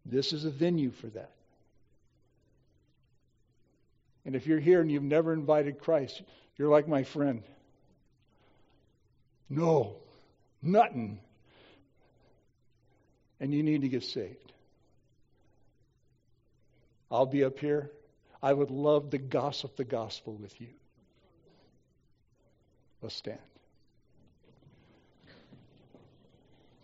This 0.06 0.32
is 0.32 0.44
a 0.44 0.50
venue 0.50 0.90
for 0.90 1.08
that. 1.08 1.32
And 4.24 4.36
if 4.36 4.46
you're 4.46 4.60
here 4.60 4.80
and 4.80 4.90
you've 4.90 5.02
never 5.02 5.32
invited 5.32 5.80
Christ, 5.80 6.22
you're 6.56 6.68
like 6.68 6.86
my 6.86 7.02
friend. 7.02 7.42
No, 9.48 9.96
nothing. 10.62 11.18
And 13.40 13.52
you 13.52 13.62
need 13.62 13.80
to 13.82 13.88
get 13.88 14.04
saved. 14.04 14.52
I'll 17.10 17.26
be 17.26 17.42
up 17.42 17.58
here. 17.58 17.90
I 18.42 18.52
would 18.52 18.70
love 18.70 19.10
to 19.10 19.18
gossip 19.18 19.76
the 19.76 19.84
gospel 19.84 20.34
with 20.34 20.60
you. 20.60 20.68
Let's 23.02 23.14
stand. 23.14 23.38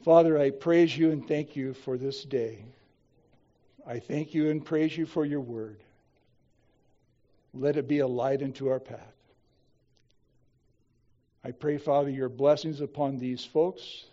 Father, 0.05 0.39
I 0.39 0.51
praise 0.51 0.97
you 0.97 1.11
and 1.11 1.27
thank 1.27 1.57
you 1.57 1.75
for 1.75 1.99
this 1.99 2.25
day. 2.25 2.65
I 3.87 3.99
thank 3.99 4.35
you 4.35 4.51
and 4.51 4.65
praise 4.65 4.97
you 4.97 5.07
for 5.07 5.25
your 5.25 5.41
word. 5.41 5.83
Let 7.53 7.77
it 7.77 7.89
be 7.89 8.01
a 8.01 8.07
light 8.07 8.43
into 8.43 8.69
our 8.69 8.81
path. 8.81 9.01
I 11.43 11.53
pray, 11.53 11.79
Father, 11.79 12.11
your 12.11 12.29
blessings 12.29 12.81
upon 12.81 13.19
these 13.19 13.45
folks. 13.45 14.05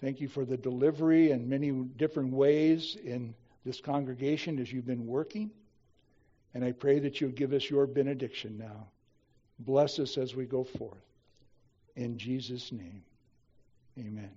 Thank 0.00 0.20
you 0.20 0.28
for 0.28 0.44
the 0.44 0.56
delivery 0.56 1.30
in 1.30 1.48
many 1.48 1.70
different 1.70 2.32
ways 2.32 2.96
in 3.02 3.34
this 3.64 3.80
congregation 3.80 4.58
as 4.58 4.72
you've 4.72 4.86
been 4.86 5.06
working. 5.06 5.50
And 6.54 6.64
I 6.64 6.72
pray 6.72 6.98
that 7.00 7.20
you'll 7.20 7.30
give 7.30 7.52
us 7.52 7.68
your 7.68 7.86
benediction 7.86 8.56
now. 8.58 8.88
Bless 9.60 9.98
us 9.98 10.16
as 10.16 10.34
we 10.34 10.44
go 10.44 10.64
forth. 10.64 11.04
In 11.96 12.16
Jesus' 12.16 12.72
name, 12.72 13.02
amen. 13.98 14.30